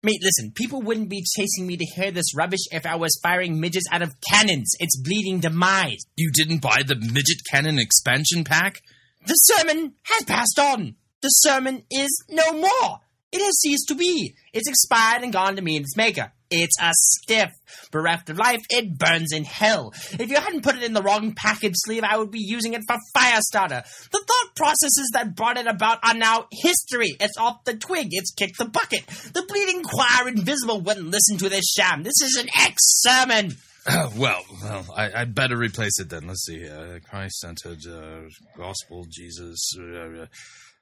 [0.00, 3.58] Mate, listen, people wouldn't be chasing me to hear this rubbish if I was firing
[3.58, 4.70] midgets out of cannons.
[4.78, 6.04] It's bleeding demise.
[6.14, 8.80] You didn't buy the midget cannon expansion pack?
[9.26, 10.94] The sermon has passed on.
[11.20, 13.00] The sermon is no more.
[13.32, 14.36] It has ceased to be.
[14.52, 16.32] It's expired and gone to meet its maker.
[16.50, 17.52] It's a stiff.
[17.90, 19.92] Bereft of life, it burns in hell.
[20.18, 22.82] If you hadn't put it in the wrong package sleeve, I would be using it
[22.86, 23.82] for fire starter.
[24.10, 27.16] The thought processes that brought it about are now history.
[27.20, 28.08] It's off the twig.
[28.10, 29.06] It's kicked the bucket.
[29.06, 32.02] The bleeding choir invisible wouldn't listen to this sham.
[32.02, 33.56] This is an ex-sermon.
[34.16, 36.26] well, well, I, I'd better replace it then.
[36.26, 36.68] Let's see.
[36.68, 39.72] Uh, Christ centered, uh, gospel, Jesus.
[39.78, 40.26] Uh, uh,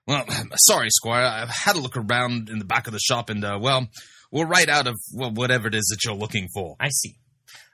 [0.06, 0.24] well,
[0.56, 1.24] sorry, Squire.
[1.24, 3.88] I've had a look around in the back of the shop, and uh, well,
[4.30, 6.76] we'll write out of well, whatever it is that you're looking for.
[6.80, 7.16] I see.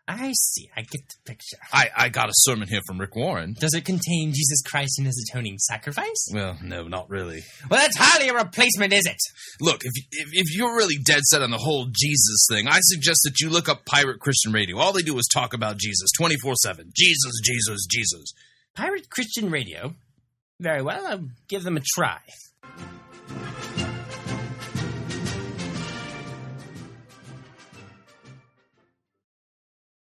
[0.09, 0.69] I see.
[0.77, 1.57] I get the picture.
[1.73, 3.55] I, I got a sermon here from Rick Warren.
[3.59, 6.29] Does it contain Jesus Christ and his atoning sacrifice?
[6.33, 7.43] Well, no, not really.
[7.71, 9.17] Well, that's hardly a replacement, is it?
[9.61, 13.21] Look, if, if if you're really dead set on the whole Jesus thing, I suggest
[13.25, 14.79] that you look up Pirate Christian Radio.
[14.79, 16.91] All they do is talk about Jesus 24 7.
[16.97, 18.33] Jesus, Jesus, Jesus.
[18.75, 19.95] Pirate Christian Radio?
[20.59, 22.19] Very well, I'll give them a try.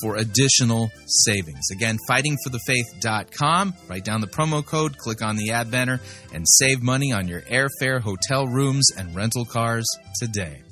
[0.00, 1.70] for additional savings.
[1.72, 3.74] Again, fightingforthefaith.com.
[3.88, 6.00] Write down the promo code, click on the ad banner,
[6.32, 9.86] and save money on your airfare, hotel rooms, and rental cars
[10.18, 10.62] today.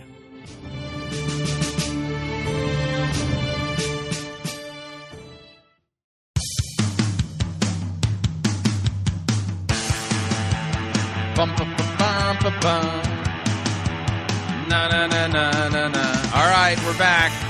[11.34, 12.84] bum bum bum.
[14.68, 16.04] Na na na na na na.
[16.34, 17.43] All right, we're back.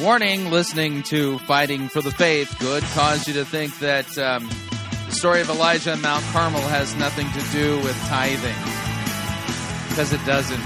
[0.00, 4.48] Warning: Listening to "Fighting for the Faith" could cause you to think that um,
[5.06, 8.56] the story of Elijah and Mount Carmel has nothing to do with tithing,
[9.90, 10.62] because it doesn't.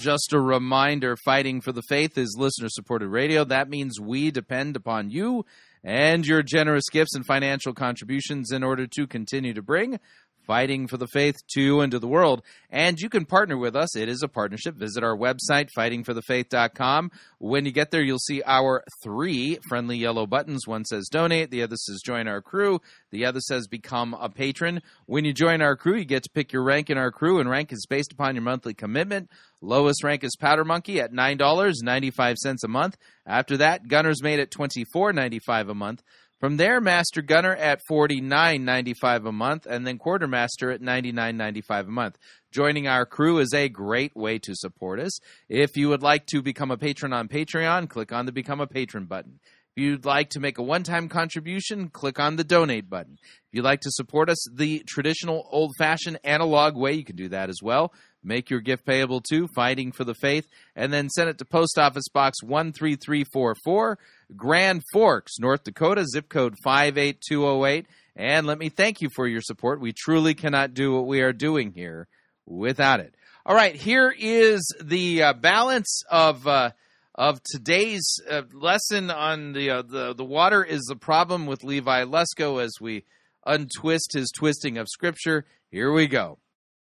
[0.00, 3.44] Just a reminder Fighting for the Faith is listener supported radio.
[3.44, 5.44] That means we depend upon you
[5.84, 9.98] and your generous gifts and financial contributions in order to continue to bring
[10.46, 12.42] Fighting for the Faith to and to the world.
[12.70, 13.96] And you can partner with us.
[13.96, 14.74] It is a partnership.
[14.74, 17.10] Visit our website, fightingforthefaith.com.
[17.38, 20.66] When you get there, you'll see our three friendly yellow buttons.
[20.66, 22.80] One says donate, the other says join our crew,
[23.10, 24.80] the other says become a patron.
[25.06, 27.48] When you join our crew, you get to pick your rank in our crew, and
[27.48, 29.30] rank is based upon your monthly commitment.
[29.60, 32.96] Lowest rank is Powder Monkey at $9.95 a month.
[33.24, 36.02] After that, Gunner's Mate at $24.95 a month.
[36.42, 42.18] From there, Master Gunner at $49.95 a month, and then Quartermaster at $99.95 a month.
[42.50, 45.20] Joining our crew is a great way to support us.
[45.48, 48.66] If you would like to become a patron on Patreon, click on the Become a
[48.66, 49.38] Patron button.
[49.76, 53.18] If you'd like to make a one time contribution, click on the donate button.
[53.22, 57.28] If you'd like to support us the traditional old fashioned analog way, you can do
[57.28, 57.92] that as well.
[58.24, 60.46] Make your gift payable to Fighting for the Faith
[60.76, 63.98] and then send it to Post Office Box 13344,
[64.36, 67.86] Grand Forks, North Dakota, zip code 58208.
[68.14, 69.80] And let me thank you for your support.
[69.80, 72.06] We truly cannot do what we are doing here
[72.46, 73.14] without it.
[73.44, 76.46] All right, here is the uh, balance of.
[76.46, 76.70] Uh,
[77.14, 82.04] of today's uh, lesson on the, uh, the the water is the problem with Levi
[82.04, 83.04] Lusko as we
[83.44, 85.44] untwist his twisting of scripture.
[85.70, 86.38] Here we go.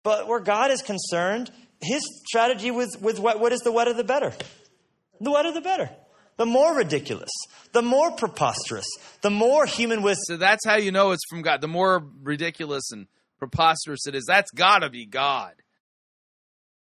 [0.05, 1.50] But where God is concerned,
[1.80, 4.32] his strategy with, with what, what is the wetter the better?
[5.20, 5.90] The wetter the better.
[6.36, 7.30] The more ridiculous,
[7.72, 8.86] the more preposterous,
[9.22, 10.24] the more human wisdom.
[10.26, 11.61] So that's how you know it's from God.
[11.61, 13.07] The more ridiculous and
[13.38, 15.52] preposterous it is, that's got to be God.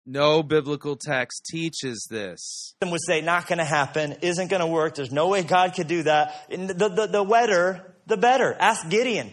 [0.06, 2.76] No biblical text teaches this.
[2.82, 4.96] would say not going to happen, isn't going to work.
[4.96, 6.46] There's no way God could do that.
[6.50, 8.54] And the, the, the wetter, the better.
[8.54, 9.32] Ask Gideon.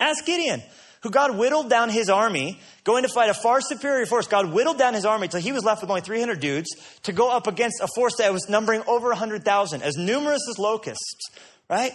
[0.00, 0.62] Ask Gideon,
[1.02, 4.26] who God whittled down his army, going to fight a far superior force.
[4.26, 6.68] God whittled down his army until he was left with only 300 dudes
[7.04, 11.30] to go up against a force that was numbering over 100,000, as numerous as locusts,
[11.68, 11.92] right?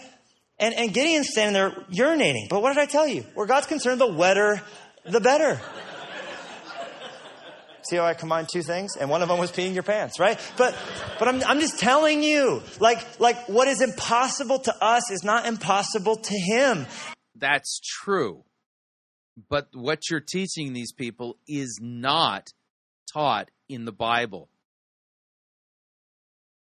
[0.57, 2.49] And, and Gideon's standing there urinating.
[2.49, 3.25] But what did I tell you?
[3.33, 4.61] Where God's concerned, the wetter,
[5.03, 5.59] the better.
[7.83, 8.95] See how I combined two things?
[8.95, 10.39] And one of them was peeing your pants, right?
[10.57, 10.75] But,
[11.19, 15.45] but I'm, I'm just telling you, like, like what is impossible to us is not
[15.45, 16.87] impossible to him.
[17.35, 18.43] That's true.
[19.49, 22.49] But what you're teaching these people is not
[23.11, 24.49] taught in the Bible.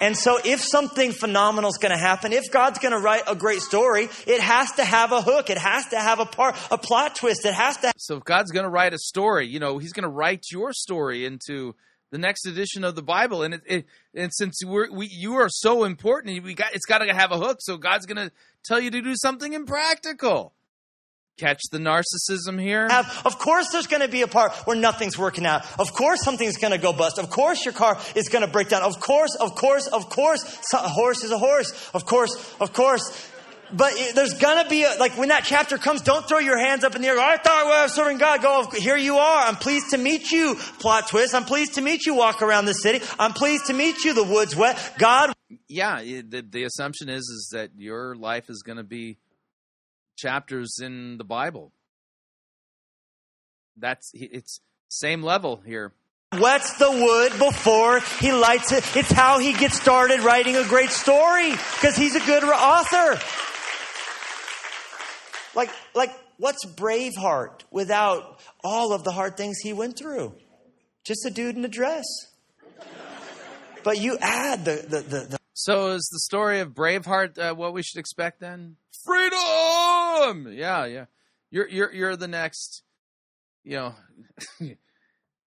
[0.01, 3.35] And so if something phenomenal is going to happen, if God's going to write a
[3.35, 5.49] great story, it has to have a hook.
[5.49, 7.45] It has to have a part, a plot twist.
[7.45, 7.91] It has to.
[7.97, 10.71] So if God's going to write a story, you know, He's going to write your
[10.71, 11.75] story into
[12.11, 13.43] the next edition of the Bible.
[13.43, 16.99] And it, it and since we're, we you are so important, we got it's got
[16.99, 17.57] to have a hook.
[17.59, 18.31] So God's going to
[18.63, 20.53] tell you to do something impractical.
[21.39, 22.87] Catch the narcissism here?
[23.23, 25.65] Of course, there's going to be a part where nothing's working out.
[25.79, 27.17] Of course, something's going to go bust.
[27.17, 28.83] Of course, your car is going to break down.
[28.83, 31.89] Of course, of course, of course, a horse is a horse.
[31.93, 33.31] Of course, of course.
[33.71, 36.83] But there's going to be, a, like, when that chapter comes, don't throw your hands
[36.83, 37.19] up in the air.
[37.19, 38.41] I thought well, I was serving God.
[38.41, 39.47] Go, oh, here you are.
[39.47, 41.35] I'm pleased to meet you, plot twist.
[41.35, 43.05] I'm pleased to meet you, walk around the city.
[43.19, 44.95] I'm pleased to meet you, the wood's wet.
[44.97, 45.33] God
[45.67, 49.17] yeah, the, the assumption is is that your life is going to be
[50.19, 51.71] chapters in the Bible.
[53.77, 54.59] That's it's
[54.89, 55.93] same level here.
[56.33, 58.83] wets the wood before he lights it.
[58.95, 63.19] It's how he gets started writing a great story because he's a good author.
[65.55, 70.35] Like, like, what's Braveheart without all of the hard things he went through?
[71.03, 72.05] Just a dude in a dress.
[73.83, 77.73] But you add the, the, the, the So is the story of Braveheart uh, what
[77.73, 78.75] we should expect then?
[79.05, 79.39] Freedom!
[80.51, 81.05] Yeah, yeah.
[81.51, 82.83] You're you're you're the next,
[83.63, 83.95] you know,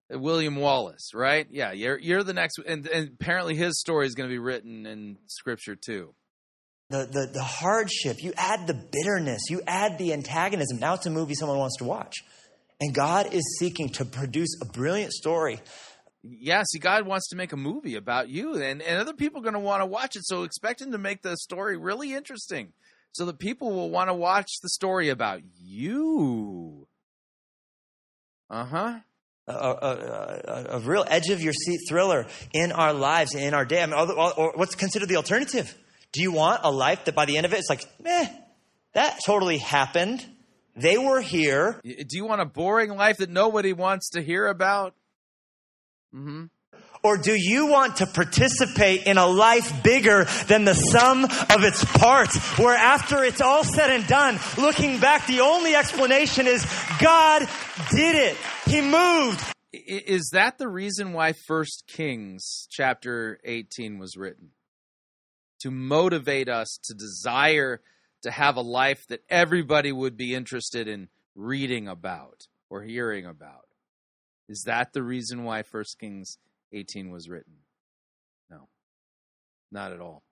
[0.10, 1.48] William Wallace, right?
[1.52, 4.86] Yeah, you're you're the next, and, and apparently his story is going to be written
[4.86, 6.14] in Scripture too.
[6.90, 10.80] the, the, the hardship, you add the bitterness, you add the antagonism.
[10.80, 12.18] Now it's a movie someone wants to watch.
[12.80, 15.62] And God is seeking to produce a brilliant story.
[16.24, 19.44] Yeah, see, God wants to make a movie about you, and, and other people are
[19.44, 20.24] going to want to watch it.
[20.26, 22.74] So expect Him to make the story really interesting,
[23.14, 26.88] so that people will want to watch the story about you.
[28.50, 29.00] Uh huh.
[29.48, 33.66] a, a, a, a real edge of your seat thriller in our lives, in our
[33.66, 33.82] day.
[33.82, 35.78] I mean, or, or what's considered the alternative?
[36.12, 38.28] Do you want a life that by the end of it, it's like, meh,
[38.94, 40.26] that totally happened.
[40.76, 41.80] They were here.
[41.84, 44.94] Do you want a boring life that nobody wants to hear about?
[46.14, 46.46] hmm
[47.04, 51.84] Or do you want to participate in a life bigger than the sum of its
[51.84, 52.38] parts?
[52.60, 56.64] Where after it's all said and done, looking back, the only explanation is
[57.00, 57.48] God
[57.90, 58.38] did it.
[58.66, 59.42] He moved.
[59.74, 64.50] Is that the reason why First Kings chapter 18 was written?
[65.62, 67.82] To motivate us to desire
[68.22, 73.66] to have a life that everybody would be interested in reading about or hearing about.
[74.48, 76.38] Is that the reason why First Kings
[76.74, 77.54] 18 was written?
[78.50, 78.68] No.
[79.72, 80.24] Not at all.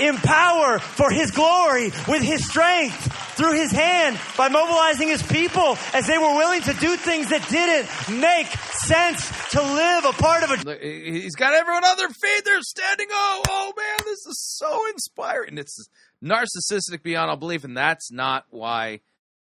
[0.00, 5.76] in power for his glory with his strength through his hand by mobilizing his people
[5.92, 10.42] as they were willing to do things that didn't make sense to live a part
[10.42, 12.44] of a He's got everyone on their feet.
[12.44, 13.08] They're standing.
[13.10, 15.58] Oh, oh man, this is so inspiring.
[15.58, 15.86] It's
[16.24, 19.00] narcissistic beyond all belief, and that's not why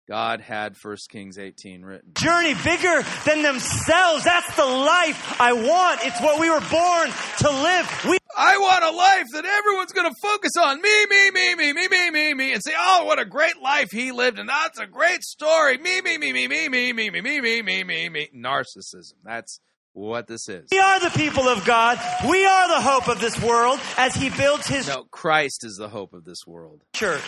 [0.07, 2.11] God had First Kings 18 written.
[2.15, 4.23] journey bigger than themselves.
[4.23, 6.01] That's the life I want.
[6.03, 8.05] It's what we were born to live.
[8.07, 11.73] We I want a life that everyone's going to focus on me, me, me, me,
[11.73, 14.77] me, me, me, me, and say, "Oh, what a great life he lived, and that's
[14.77, 18.09] a great story." Me, me, me, me, me, me, me, me, me, me, me, me,
[18.09, 18.29] me.
[18.35, 19.13] Narcissism.
[19.23, 19.59] That's
[19.93, 20.67] what this is.
[20.71, 21.97] we are the people of God.
[22.29, 25.87] We are the hope of this world as he builds his No, Christ is the
[25.89, 26.81] hope of this world.
[26.93, 27.21] church.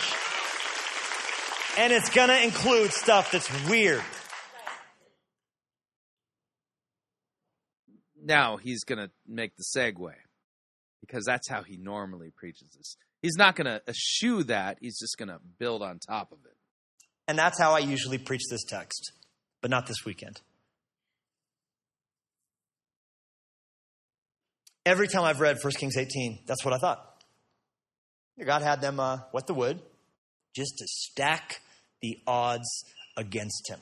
[1.78, 4.02] And it's going to include stuff that's weird.
[8.28, 10.12] now he's going to make the segue
[11.00, 12.96] because that's how he normally preaches this.
[13.22, 14.78] He's not going to eschew that.
[14.80, 16.56] He's just going to build on top of it.
[17.26, 19.12] And that's how I usually preach this text,
[19.60, 20.40] but not this weekend.
[24.86, 27.04] Every time I've read 1 Kings 18, that's what I thought.
[28.44, 29.80] God had them uh, wet the wood
[30.54, 31.60] just to stack
[32.02, 32.68] the odds
[33.16, 33.80] against him,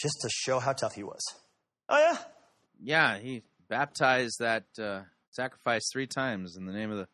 [0.00, 1.22] just to show how tough he was.
[1.88, 2.18] Oh, yeah.
[2.82, 7.08] Yeah, he baptized that uh, sacrifice three times in the name of the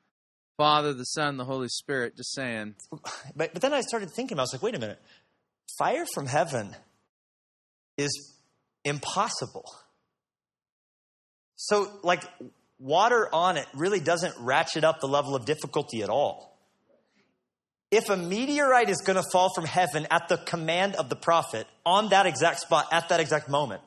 [0.57, 2.17] Father, the Son, the Holy Spirit.
[2.17, 2.75] Just saying.
[3.35, 5.01] But, but then I started thinking, I was like, wait a minute.
[5.79, 6.77] Fire from heaven
[7.97, 8.37] is
[8.85, 9.65] impossible.
[11.57, 12.23] So, like,
[12.79, 16.52] water on it really doesn't ratchet up the level of difficulty at all.
[17.93, 21.67] If a meteorite is going to fall from heaven at the command of the prophet
[21.85, 23.83] on that exact spot at that exact moment,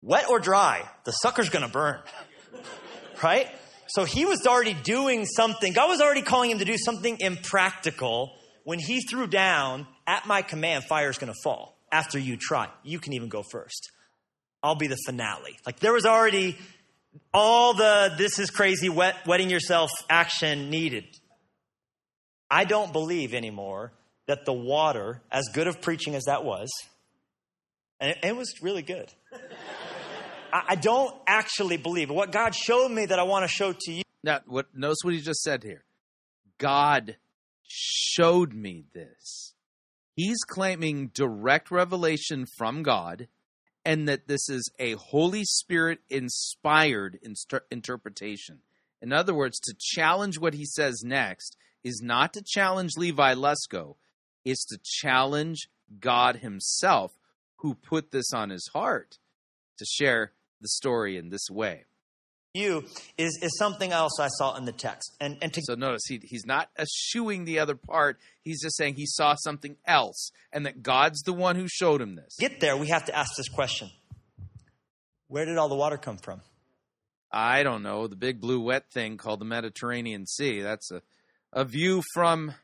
[0.00, 1.98] wet or dry, the sucker's going to burn.
[3.22, 3.48] right?
[3.88, 5.72] So he was already doing something.
[5.72, 10.42] God was already calling him to do something impractical when he threw down, at my
[10.42, 12.68] command, fire's going to fall after you try.
[12.84, 13.90] You can even go first.
[14.62, 15.56] I'll be the finale.
[15.66, 16.56] Like there was already
[17.34, 21.04] all the this is crazy wet, wetting yourself action needed.
[22.52, 23.94] I don't believe anymore
[24.26, 26.70] that the water, as good of preaching as that was,
[27.98, 29.10] and it, it was really good.
[30.52, 32.10] I, I don't actually believe.
[32.10, 34.66] What God showed me that I want to show to you Now, what?
[34.74, 35.84] Notice what he just said here.
[36.58, 37.16] God
[37.66, 39.54] showed me this.
[40.14, 43.28] He's claiming direct revelation from God,
[43.82, 48.58] and that this is a Holy Spirit inspired inster- interpretation.
[49.00, 53.96] In other words, to challenge what he says next is not to challenge Levi Lusko,
[54.44, 55.68] is to challenge
[56.00, 57.12] God Himself,
[57.62, 59.18] who put this on his heart
[59.78, 61.84] to share the story in this way.
[62.54, 62.84] you
[63.16, 65.16] is, is something else I saw in the text.
[65.20, 68.18] And, and to So notice he, he's not eschewing the other part.
[68.42, 72.16] He's just saying he saw something else and that God's the one who showed him
[72.16, 72.36] this.
[72.38, 73.90] get there, we have to ask this question
[75.28, 76.42] Where did all the water come from?
[77.32, 80.60] I don't know, the big blue wet thing called the Mediterranean Sea.
[80.60, 81.00] That's a,
[81.52, 82.54] a view from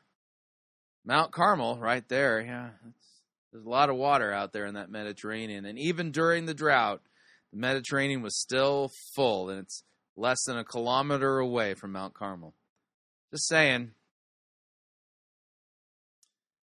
[1.05, 2.41] Mount Carmel right there.
[2.41, 2.69] Yeah.
[3.51, 5.65] There's a lot of water out there in that Mediterranean.
[5.65, 7.01] And even during the drought,
[7.51, 9.83] the Mediterranean was still full and it's
[10.15, 12.53] less than a kilometer away from Mount Carmel.
[13.31, 13.91] Just saying.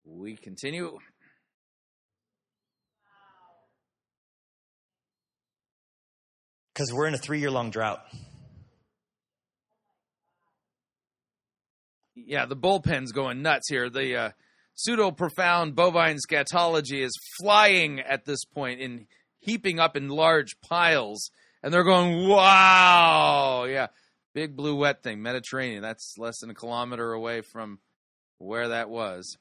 [0.06, 0.98] We continue.
[6.74, 8.02] Because we're in a three year long drought.
[12.28, 13.90] Yeah, the bullpen's going nuts here.
[13.90, 14.30] The uh,
[14.76, 19.08] pseudo profound bovine scatology is flying at this point in
[19.40, 21.32] heaping up in large piles,
[21.64, 23.88] and they're going, "Wow, yeah,
[24.34, 25.82] big blue wet thing, Mediterranean.
[25.82, 27.80] That's less than a kilometer away from
[28.38, 29.38] where that was."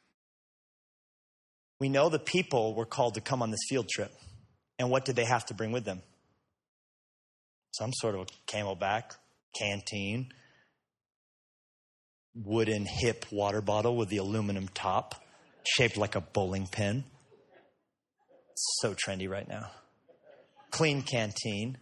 [1.78, 4.12] We know the people were called to come on this field trip.
[4.80, 6.02] And what did they have to bring with them?
[7.72, 9.14] Some sort of a camelback,
[9.54, 10.32] canteen,
[12.34, 15.14] wooden hip water bottle with the aluminum top,
[15.64, 17.04] shaped like a bowling pin.
[18.54, 19.70] So trendy right now.
[20.70, 21.78] Clean canteen,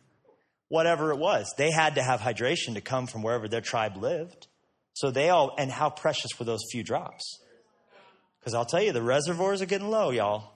[0.68, 1.53] whatever it was.
[1.59, 4.46] They had to have hydration to come from wherever their tribe lived.
[4.94, 7.38] So they all, and how precious were those few drops?
[8.40, 10.53] Because I'll tell you, the reservoirs are getting low, y'all.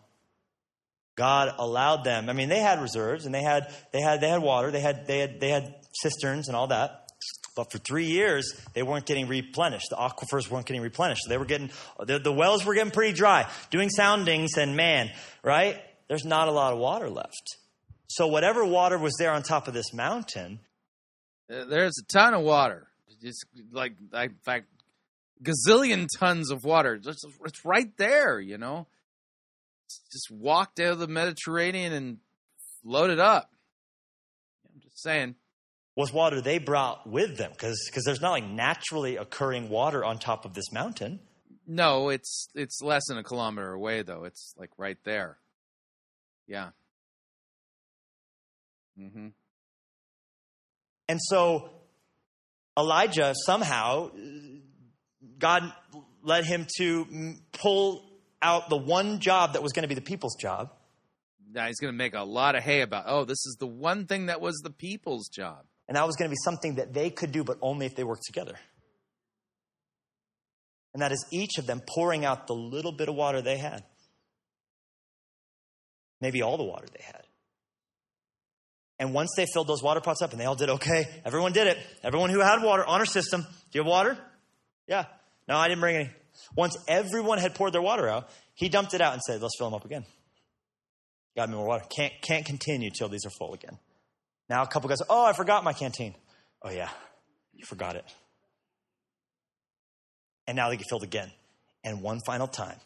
[1.15, 2.31] God allowed them.
[2.31, 4.71] I mean, they had reserves and they had they had they had water.
[4.71, 7.02] They had they had they had cisterns and all that.
[7.55, 9.87] But for three years, they weren't getting replenished.
[9.91, 11.23] The aquifers weren't getting replenished.
[11.29, 13.49] They were getting the, the wells were getting pretty dry.
[13.71, 15.11] Doing soundings and man,
[15.45, 15.81] right?
[16.09, 17.57] There's not a lot of water left.
[18.09, 20.61] So whatever water was there on top of this mountain,
[21.49, 22.89] There's a ton of water.
[23.23, 24.67] Just like, in fact,
[25.43, 26.99] gazillion tons of water.
[26.99, 28.87] Just, it's right there, you know.
[30.11, 32.19] Just walked out of the Mediterranean and
[32.85, 33.51] load it up.
[34.67, 35.35] I'm just saying.
[35.95, 40.45] Was water they brought with them because there's not like naturally occurring water on top
[40.45, 41.21] of this mountain.
[41.67, 44.25] No, it's it's less than a kilometer away though.
[44.25, 45.39] It's like right there.
[46.47, 46.71] Yeah.
[48.99, 49.29] Mm-hmm.
[51.09, 51.71] And so
[52.79, 54.11] Elijah somehow,
[55.39, 55.73] God
[56.23, 58.03] led him to pull
[58.41, 60.73] out the one job that was going to be the people's job.
[61.53, 63.05] Now he's going to make a lot of hay about.
[63.07, 65.65] Oh, this is the one thing that was the people's job.
[65.89, 68.05] And that was going to be something that they could do, but only if they
[68.05, 68.55] worked together.
[70.95, 73.83] And that is each of them pouring out the little bit of water they had.
[76.21, 77.23] Maybe all the water they had.
[78.99, 81.67] And once they filled those water pots up and they all did okay, everyone did
[81.67, 81.79] it.
[82.05, 83.43] Everyone who had water, on honor system.
[83.43, 84.17] Do you have water?
[84.87, 85.07] Yeah.
[85.49, 86.11] No, I didn't bring any.
[86.55, 89.69] Once everyone had poured their water out, he dumped it out and said, let's fill
[89.69, 90.05] them up again.
[91.35, 91.85] Got me more water.
[91.89, 93.79] Can't, can't continue till these are full again.
[94.53, 96.15] Now a couple guys, oh, I forgot my canteen.
[96.61, 96.91] Oh, yeah,
[97.55, 98.05] you forgot it.
[100.47, 101.31] And now they get filled again.
[101.83, 102.77] And one final time,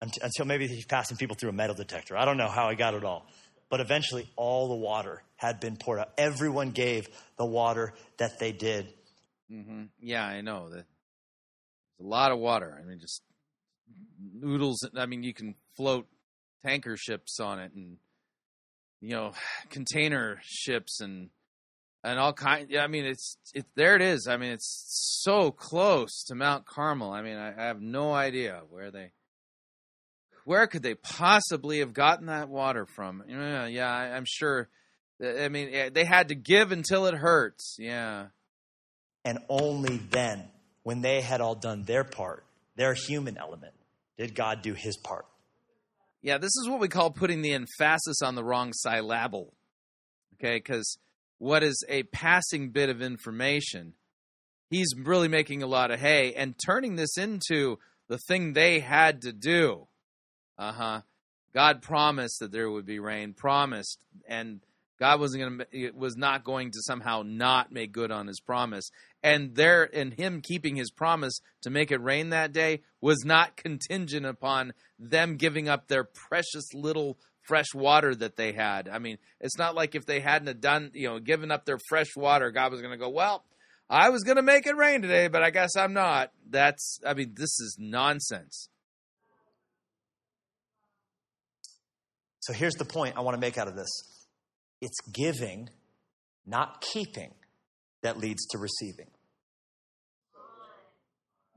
[0.00, 2.16] until maybe he's passing people through a metal detector.
[2.16, 3.28] I don't know how I got it all.
[3.70, 6.10] But eventually, all the water had been poured out.
[6.18, 7.06] Everyone gave
[7.38, 8.92] the water that they did.
[9.52, 9.84] Mm-hmm.
[10.00, 10.84] Yeah, I know that.
[12.00, 12.76] A lot of water.
[12.76, 13.22] I mean, just
[14.32, 14.84] noodles.
[14.96, 16.08] I mean, you can float
[16.64, 17.98] tanker ships on it, and
[19.04, 19.32] you know,
[19.70, 21.30] container ships, and
[22.02, 22.68] and all kind.
[22.70, 23.66] Yeah, I mean, it's it.
[23.76, 24.26] There it is.
[24.28, 27.12] I mean, it's so close to Mount Carmel.
[27.12, 29.12] I mean, I, I have no idea where they.
[30.44, 33.24] Where could they possibly have gotten that water from?
[33.26, 34.68] Yeah, yeah, I, I'm sure.
[35.22, 37.76] Uh, I mean, they had to give until it hurts.
[37.78, 38.26] Yeah.
[39.24, 40.50] And only then,
[40.82, 42.44] when they had all done their part,
[42.76, 43.72] their human element,
[44.18, 45.24] did God do his part.
[46.24, 49.52] Yeah, this is what we call putting the emphasis on the wrong syllable.
[50.34, 50.96] Okay, because
[51.36, 53.92] what is a passing bit of information,
[54.70, 59.20] he's really making a lot of hay and turning this into the thing they had
[59.20, 59.86] to do.
[60.56, 61.00] Uh huh.
[61.52, 64.60] God promised that there would be rain, promised, and
[64.98, 68.90] God wasn't going to was not going to somehow not make good on His promise.
[69.24, 73.56] And there, and Him keeping His promise to make it rain that day was not
[73.56, 78.88] contingent upon them giving up their precious little fresh water that they had.
[78.88, 82.14] I mean, it's not like if they hadn't done, you know, given up their fresh
[82.14, 83.44] water, God was going to go, well,
[83.88, 86.30] I was going to make it rain today, but I guess I'm not.
[86.48, 88.68] That's, I mean, this is nonsense.
[92.40, 93.90] So here's the point I want to make out of this
[94.82, 95.70] it's giving,
[96.46, 97.32] not keeping,
[98.02, 99.08] that leads to receiving.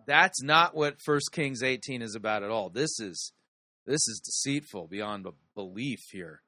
[0.08, 2.70] That's not what First Kings 18 is about at all.
[2.70, 3.34] This is
[3.86, 6.42] this is deceitful beyond belief here.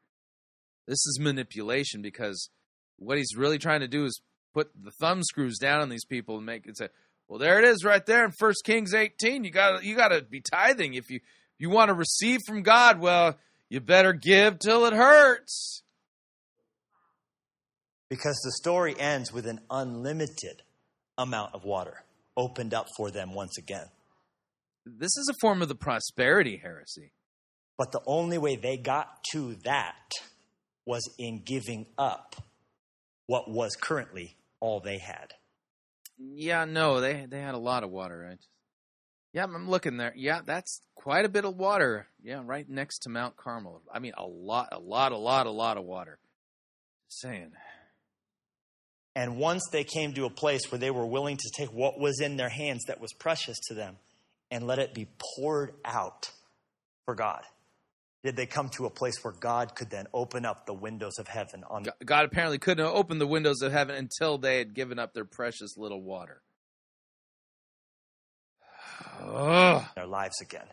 [0.88, 2.50] This is manipulation because
[2.98, 4.22] what he's really trying to do is
[4.54, 6.88] put the thumb screws down on these people and make it say,
[7.28, 9.44] "Well, there it is, right there in First Kings 18.
[9.44, 11.20] You got you got to be tithing if you
[11.58, 13.00] you want to receive from God.
[13.00, 13.38] Well,
[13.68, 15.84] you better give till it hurts."
[18.10, 20.64] Because the story ends with an unlimited
[21.18, 22.04] amount of water
[22.40, 23.86] opened up for them once again.
[24.86, 27.12] This is a form of the prosperity heresy.
[27.78, 30.10] But the only way they got to that
[30.86, 32.36] was in giving up
[33.28, 35.34] what was currently all they had.
[36.18, 38.18] Yeah, no, they they had a lot of water.
[38.18, 38.40] Right?
[39.34, 40.14] Yeah, I'm looking there.
[40.16, 42.08] Yeah, that's quite a bit of water.
[42.22, 43.82] Yeah, right next to Mount Carmel.
[43.94, 46.18] I mean, a lot, a lot, a lot, a lot of water.
[47.10, 47.52] Just saying.
[49.16, 52.22] And once they came to a place where they were willing to take what was
[52.22, 53.98] in their hands that was precious to them
[54.52, 56.30] and let it be poured out
[57.06, 57.42] for God,
[58.24, 61.28] did they come to a place where God could then open up the windows of
[61.28, 65.00] heaven on Go- God apparently couldn't open the windows of heaven until they had given
[65.00, 66.42] up their precious little water.
[69.22, 69.84] Ugh.
[69.96, 70.68] their lives again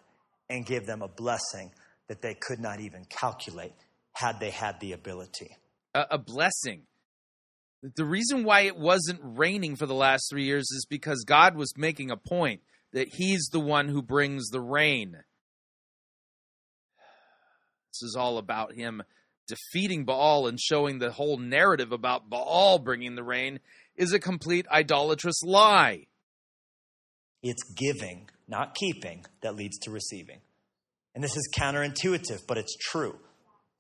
[0.49, 1.71] and give them a blessing
[2.09, 3.73] that they could not even calculate
[4.13, 5.57] had they had the ability.
[5.95, 6.83] a, a blessing.
[7.83, 11.77] The reason why it wasn't raining for the last three years is because God was
[11.77, 12.63] making a point
[12.93, 15.13] that He's the one who brings the rain.
[17.93, 19.03] This is all about Him
[19.47, 23.61] defeating Baal and showing the whole narrative about Baal bringing the rain
[23.97, 26.07] is a complete idolatrous lie.
[27.43, 30.41] It's giving, not keeping, that leads to receiving.
[31.15, 33.19] And this is counterintuitive, but it's true.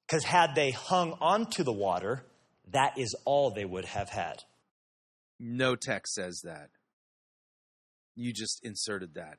[0.06, 2.24] Because had they hung onto the water,
[2.72, 4.42] that is all they would have had.
[5.38, 6.70] No text says that.
[8.14, 9.38] You just inserted that.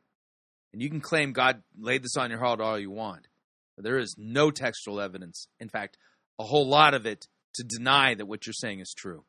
[0.73, 3.27] And you can claim God laid this on your heart all you want.
[3.75, 5.47] But there is no textual evidence.
[5.59, 5.97] In fact,
[6.39, 9.23] a whole lot of it to deny that what you're saying is true.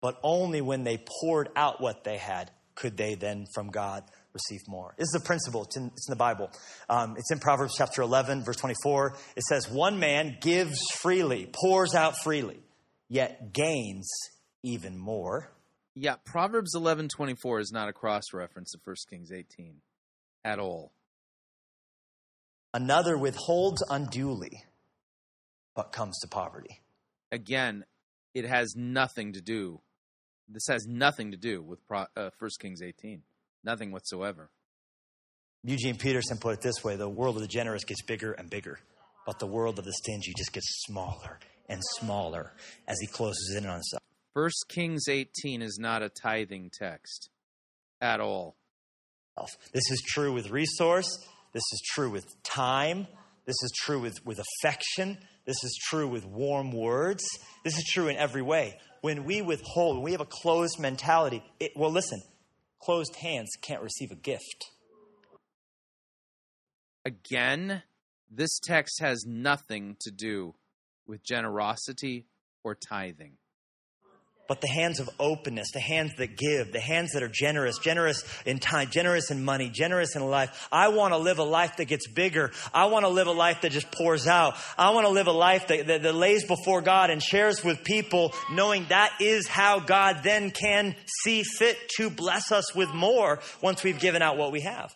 [0.00, 4.04] But only when they poured out what they had could they then from God
[4.34, 4.94] receive more.
[4.98, 5.64] This is a principle.
[5.64, 6.50] It's in, it's in the Bible.
[6.88, 9.16] Um, it's in Proverbs chapter 11, verse 24.
[9.34, 12.60] It says, One man gives freely, pours out freely,
[13.08, 14.10] yet gains
[14.62, 15.52] even more.
[15.94, 19.80] Yeah, Proverbs 11:24 is not a cross reference to 1 Kings 18
[20.44, 20.92] at all.
[22.74, 24.64] Another withholds unduly,
[25.74, 26.82] but comes to poverty.
[27.32, 27.86] Again,
[28.34, 29.80] it has nothing to do.
[30.48, 33.22] This has nothing to do with Pro, uh, 1 Kings 18.
[33.64, 34.50] Nothing whatsoever.
[35.64, 38.78] Eugene Peterson put it this way the world of the generous gets bigger and bigger,
[39.24, 42.52] but the world of the stingy just gets smaller and smaller
[42.86, 44.02] as he closes in on himself.
[44.34, 47.30] First Kings 18 is not a tithing text
[48.00, 48.56] at all.
[49.72, 51.08] This is true with resource.
[51.52, 53.06] This is true with time.
[53.46, 55.18] This is true with, with affection.
[55.46, 57.24] This is true with warm words.
[57.64, 58.78] This is true in every way.
[59.00, 62.20] When we withhold, when we have a closed mentality, it, well, listen,
[62.82, 64.70] closed hands can't receive a gift.
[67.04, 67.82] Again,
[68.28, 70.54] this text has nothing to do
[71.06, 72.26] with generosity
[72.64, 73.36] or tithing.
[74.48, 78.22] But the hands of openness, the hands that give, the hands that are generous, generous
[78.44, 80.68] in time, generous in money, generous in life.
[80.70, 82.52] I want to live a life that gets bigger.
[82.72, 84.54] I want to live a life that just pours out.
[84.78, 87.82] I want to live a life that, that, that lays before God and shares with
[87.82, 90.94] people, knowing that is how God then can
[91.24, 94.94] see fit to bless us with more once we've given out what we have.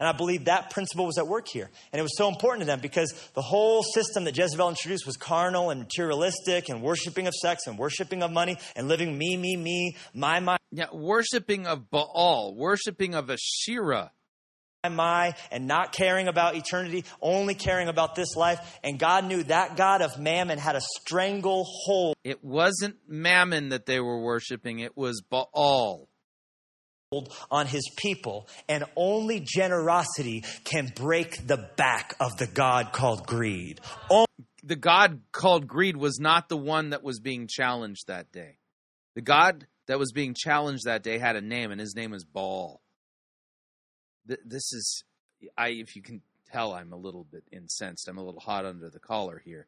[0.00, 1.68] And I believe that principle was at work here.
[1.92, 5.16] And it was so important to them because the whole system that Jezebel introduced was
[5.16, 9.56] carnal and materialistic and worshiping of sex and worshiping of money and living me, me,
[9.56, 14.12] me, my, my, Yeah, worshiping of Baal, worshiping of Asherah.
[14.88, 18.78] my, and not caring about eternity, only caring about this life.
[18.84, 23.98] And God knew that God of mammon had a stranglehold It wasn't Mammon that they
[23.98, 26.07] were worshiping, it was Baal.
[27.50, 28.48] On his people.
[28.68, 33.80] And only generosity can break the back of the God called greed.
[34.10, 34.26] Only-
[34.62, 38.58] The God called greed was not the one that was being challenged that day.
[39.14, 42.24] The God that was being challenged that day had a name, and his name was
[42.24, 42.82] Baal.
[44.26, 45.04] Th- This is,
[45.56, 46.20] I if you can
[46.52, 48.08] tell, I'm a little bit incensed.
[48.08, 49.66] I'm a little hot under the collar here.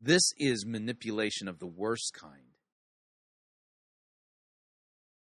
[0.00, 2.54] This is manipulation of the worst kind.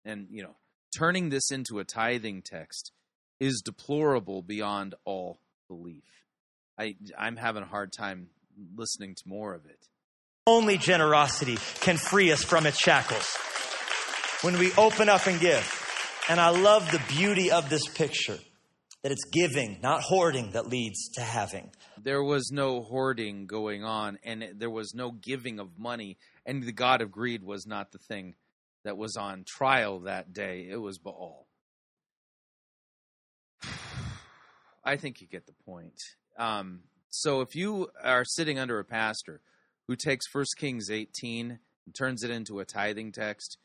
[0.05, 0.57] And, you know,
[0.97, 2.93] turning this into a tithing text
[3.41, 6.05] is deplorable beyond all belief.
[6.79, 8.29] I, I'm having a hard time
[8.77, 9.87] listening to more of it.
[10.47, 13.37] Only generosity can free us from its shackles.
[14.43, 15.75] When we open up and give.
[16.29, 18.39] And I love the beauty of this picture
[19.03, 21.71] that it's giving, not hoarding, that leads to having.
[22.03, 26.73] There was no hoarding going on, and there was no giving of money, and the
[26.73, 28.35] god of greed was not the thing
[28.85, 30.67] that was on trial that day.
[30.71, 31.47] It was Baal.
[34.85, 36.01] I think you get the point.
[36.39, 39.41] Um, so if you are sitting under a pastor
[39.87, 43.59] who takes 1 Kings 18 and turns it into a tithing text,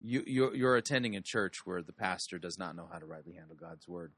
[0.00, 3.34] you, you're, you're attending a church where the pastor does not know how to rightly
[3.34, 4.12] handle God's word.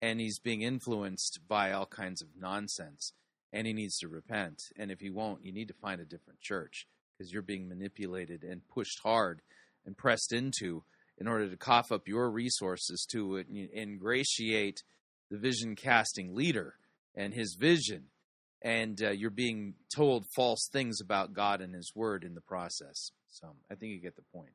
[0.00, 3.12] And he's being influenced by all kinds of nonsense,
[3.52, 4.64] and he needs to repent.
[4.76, 8.42] And if he won't, you need to find a different church because you're being manipulated
[8.42, 9.42] and pushed hard
[9.86, 10.84] and pressed into
[11.18, 13.42] in order to cough up your resources to
[13.74, 14.82] ingratiate
[15.30, 16.74] the vision casting leader
[17.14, 18.04] and his vision.
[18.62, 23.10] And uh, you're being told false things about God and his word in the process.
[23.28, 24.52] So I think you get the point.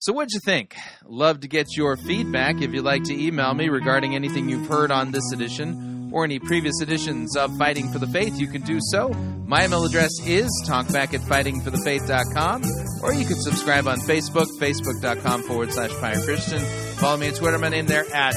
[0.00, 0.76] So, what'd you think?
[1.04, 4.92] Love to get your feedback if you'd like to email me regarding anything you've heard
[4.92, 8.38] on this edition or any previous editions of Fighting for the Faith.
[8.38, 9.08] You can do so.
[9.46, 12.62] My email address is talkback at fightingforthefaith.com,
[13.02, 16.60] or you can subscribe on Facebook, facebook.com forward slash Pirate Christian.
[16.96, 18.34] Follow me on Twitter, my name there at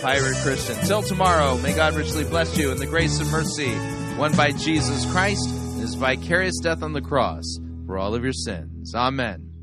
[0.00, 0.76] Pirate Christian.
[0.86, 3.74] Till tomorrow, may God richly bless you in the grace and mercy
[4.16, 5.48] won by Jesus Christ
[5.80, 8.94] his vicarious death on the cross for all of your sins.
[8.94, 9.53] Amen.